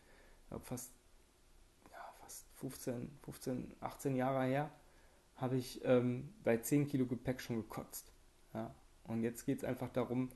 fast 0.62 0.90
15, 2.62 3.10
15, 3.24 3.74
18 3.80 4.16
Jahre 4.16 4.44
her, 4.44 4.70
habe 5.36 5.56
ich 5.56 5.84
ähm, 5.84 6.32
bei 6.44 6.56
10 6.56 6.86
Kilo 6.86 7.06
Gepäck 7.06 7.40
schon 7.40 7.56
gekotzt. 7.56 8.12
Ja? 8.54 8.74
Und 9.04 9.22
jetzt 9.22 9.44
geht 9.44 9.58
es 9.58 9.64
einfach 9.64 9.90
darum, 9.90 10.30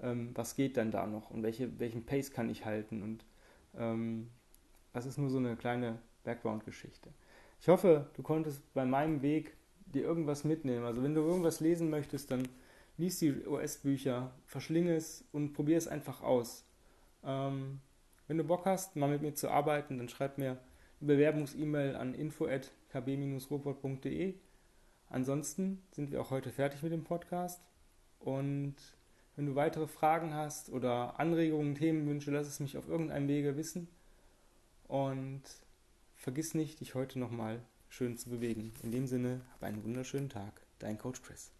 ähm, 0.00 0.32
was 0.34 0.56
geht 0.56 0.76
dann 0.76 0.90
da 0.90 1.06
noch 1.06 1.30
und 1.30 1.42
welche, 1.42 1.78
welchen 1.78 2.04
Pace 2.04 2.32
kann 2.32 2.50
ich 2.50 2.64
halten. 2.64 3.02
Und 3.02 3.24
ähm, 3.76 4.30
das 4.92 5.06
ist 5.06 5.18
nur 5.18 5.30
so 5.30 5.38
eine 5.38 5.56
kleine 5.56 5.98
Background-Geschichte. 6.24 7.10
Ich 7.60 7.68
hoffe, 7.68 8.10
du 8.14 8.22
konntest 8.22 8.62
bei 8.74 8.84
meinem 8.84 9.22
Weg 9.22 9.56
dir 9.86 10.02
irgendwas 10.02 10.44
mitnehmen. 10.44 10.84
Also 10.84 11.02
wenn 11.02 11.14
du 11.14 11.20
irgendwas 11.20 11.60
lesen 11.60 11.90
möchtest, 11.90 12.30
dann 12.30 12.48
lies 12.96 13.20
die 13.20 13.46
OS-Bücher, 13.46 14.32
verschlinge 14.46 14.96
es 14.96 15.24
und 15.32 15.52
probier 15.52 15.78
es 15.78 15.86
einfach 15.86 16.22
aus. 16.22 16.66
Ähm, 17.24 17.80
wenn 18.26 18.38
du 18.38 18.44
Bock 18.44 18.66
hast, 18.66 18.96
mal 18.96 19.08
mit 19.08 19.22
mir 19.22 19.34
zu 19.34 19.48
arbeiten, 19.48 19.98
dann 19.98 20.08
schreib 20.08 20.36
mir 20.36 20.58
Bewerbungs-E-Mail 21.00 21.96
an 21.96 22.14
info@kb-robot.de. 22.14 24.34
Ansonsten 25.08 25.82
sind 25.92 26.10
wir 26.10 26.20
auch 26.20 26.30
heute 26.30 26.50
fertig 26.50 26.82
mit 26.82 26.92
dem 26.92 27.04
Podcast 27.04 27.62
und 28.18 28.74
wenn 29.36 29.46
du 29.46 29.54
weitere 29.54 29.86
Fragen 29.86 30.34
hast 30.34 30.70
oder 30.70 31.20
Anregungen, 31.20 31.76
Themenwünsche, 31.76 32.32
lass 32.32 32.48
es 32.48 32.60
mich 32.60 32.76
auf 32.76 32.88
irgendeinem 32.88 33.28
Wege 33.28 33.56
wissen 33.56 33.88
und 34.88 35.42
vergiss 36.16 36.54
nicht, 36.54 36.80
dich 36.80 36.94
heute 36.94 37.18
nochmal 37.18 37.62
schön 37.88 38.16
zu 38.16 38.30
bewegen. 38.30 38.72
In 38.82 38.90
dem 38.90 39.06
Sinne, 39.06 39.42
hab 39.52 39.62
einen 39.62 39.84
wunderschönen 39.84 40.28
Tag. 40.28 40.60
Dein 40.80 40.98
Coach 40.98 41.22
Chris. 41.22 41.52